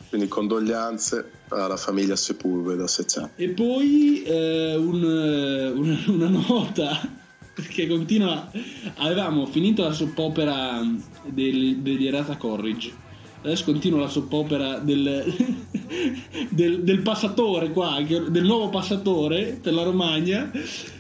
Quindi 0.10 0.28
condoglianze 0.28 1.32
alla 1.50 1.78
famiglia 1.78 2.15
Sepulveda 2.15 2.88
se 2.88 3.06
c'è. 3.06 3.30
E 3.36 3.50
poi 3.50 4.24
eh, 4.24 4.76
un, 4.76 5.04
eh, 5.04 5.70
una, 5.70 6.00
una 6.08 6.30
nota 6.30 7.26
perché 7.54 7.88
continua. 7.88 8.50
Avevamo 8.96 9.46
finito 9.46 9.84
la 9.84 9.91
soppopera 9.91 10.82
del, 11.26 11.78
degli 11.78 12.08
Errata 12.08 12.38
Corridge. 12.38 13.06
Adesso 13.43 13.65
continua 13.65 14.00
la 14.00 14.08
soppopera 14.08 14.80
del, 14.80 15.24
del, 16.50 16.84
del, 16.84 17.00
passatore 17.02 17.72
qua, 17.72 18.02
del 18.02 18.43
nuovo 18.43 18.70
passatore 18.70 19.60
per 19.62 19.74
la 19.74 19.84
Romagna. 19.84 20.52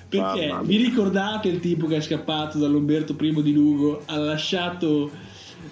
Perché 0.09 0.57
vi 0.63 0.77
ricordate 0.77 1.49
il 1.49 1.59
tipo 1.59 1.85
che 1.87 1.97
è 1.97 2.01
scappato 2.01 2.57
dall'Umberto 2.57 3.15
I 3.19 3.41
di 3.41 3.53
Lugo? 3.53 4.03
Ha 4.05 4.17
lasciato 4.17 5.11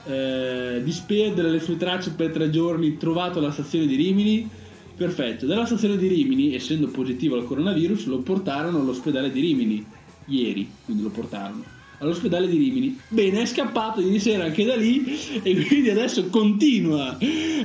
eh, 0.06 0.82
disperdere 0.84 1.50
le 1.50 1.60
sue 1.60 1.78
tracce 1.78 2.12
per 2.12 2.32
tre 2.32 2.50
giorni 2.50 2.98
trovato 2.98 3.40
alla 3.40 3.52
stazione 3.52 3.86
di 3.86 3.96
Rimini. 3.96 4.50
Perfetto, 4.96 5.46
dalla 5.46 5.66
stazione 5.66 5.98
di 5.98 6.08
Rimini, 6.08 6.56
essendo 6.56 6.88
positivo 6.88 7.36
al 7.36 7.46
coronavirus, 7.46 8.06
lo 8.06 8.20
portarono 8.20 8.80
all'ospedale 8.80 9.32
di 9.32 9.42
Rimini. 9.42 9.86
ieri, 10.28 10.70
quindi 10.86 11.04
lo 11.04 11.10
portarono 11.10 11.74
all'ospedale 12.00 12.48
di 12.48 12.58
Rimini. 12.58 13.00
Bene, 13.08 13.42
è 13.42 13.46
scappato 13.46 14.02
ieri 14.02 14.20
sera 14.20 14.46
anche 14.46 14.66
da 14.66 14.76
lì 14.76 15.04
e 15.42 15.66
quindi 15.66 15.90
adesso 15.90 16.28
continua 16.28 17.18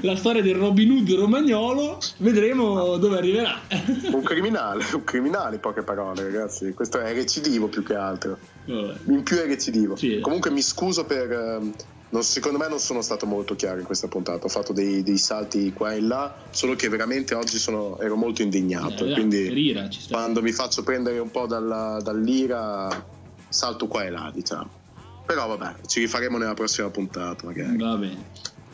la 0.03 0.17
storia 0.17 0.43
del 0.43 0.55
Robin 0.55 0.91
Hood 0.91 1.11
romagnolo. 1.13 1.99
Vedremo 2.19 2.97
dove 2.97 3.17
arriverà. 3.17 3.61
Un 4.13 4.23
criminale, 4.23 4.85
un 4.93 5.05
criminale 5.05 5.57
in 5.57 5.61
poche 5.61 5.83
parole, 5.83 6.23
ragazzi. 6.23 6.73
Questo 6.73 7.01
è 7.01 7.13
recidivo 7.13 7.69
più 7.69 7.83
che 7.83 7.95
altro. 7.95 8.39
Vabbè. 8.65 8.95
In 9.07 9.23
più 9.23 9.37
è 9.37 9.47
recidivo. 9.47 9.97
Sì. 9.97 10.21
Comunque 10.21 10.51
mi 10.51 10.63
scuso 10.63 11.05
per... 11.05 11.63
Non, 12.13 12.25
secondo 12.25 12.59
me 12.59 12.69
non 12.69 12.81
sono 12.81 13.03
stato 13.03 13.25
molto 13.25 13.55
chiaro 13.55 13.79
in 13.79 13.85
questa 13.85 14.09
puntata, 14.09 14.45
ho 14.45 14.49
fatto 14.49 14.73
dei, 14.73 15.05
dei 15.05 15.17
salti 15.17 15.73
qua 15.73 15.93
e 15.93 16.01
là, 16.01 16.35
solo 16.51 16.75
che 16.75 16.89
veramente 16.89 17.35
oggi 17.35 17.57
sono, 17.57 18.01
ero 18.01 18.17
molto 18.17 18.43
indignato. 18.43 19.07
Eh, 19.07 19.13
quindi 19.13 19.39
ira, 19.67 19.89
quando 20.11 20.43
mi 20.43 20.51
faccio 20.51 20.83
prendere 20.83 21.21
un 21.21 21.31
po' 21.31 21.47
dalla, 21.47 22.01
dall'ira 22.03 23.07
salto 23.49 23.87
qua 23.87 24.05
e 24.05 24.11
là, 24.11 24.31
diciamo. 24.35 24.69
Però 25.25 25.47
vabbè, 25.57 25.87
ci 25.87 26.01
rifaremo 26.01 26.37
nella 26.37 26.55
prossima 26.55 26.91
puntata 26.91 27.47
magari. 27.47 27.77
Va 27.77 27.95
bene. 27.95 28.25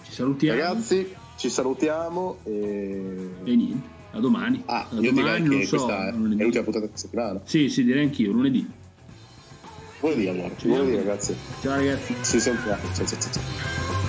Ci 0.05 0.12
salutiamo. 0.12 0.59
Ragazzi, 0.59 1.14
ci 1.37 1.51
salutiamo 1.51 2.38
e... 2.44 3.31
E 3.44 3.55
niente, 3.55 3.88
a 4.12 4.20
domani. 4.20 4.62
Ah, 4.64 4.87
a 4.90 4.94
io 4.99 5.12
domani, 5.12 5.42
direi 5.42 5.61
che 5.61 5.66
so, 5.66 5.85
questa 5.85 6.09
è 6.09 6.12
l'ultima 6.12 6.62
puntata 6.62 6.87
della 6.87 6.96
settimana. 6.96 7.40
Sì, 7.44 7.68
sì, 7.68 7.85
direi 7.85 8.05
anch'io, 8.05 8.33
lunedì. 8.33 8.66
Lunedì 10.00 10.28
allora, 10.28 10.50
lunedì 10.62 10.96
ragazzi. 10.96 11.37
Ciao 11.62 11.76
ragazzi. 11.76 12.14
Ci 12.22 12.40
sentiamo. 12.40 12.82
Ciao 12.94 13.06
ciao 13.06 13.18
ciao. 13.18 13.32
ciao. 13.32 14.05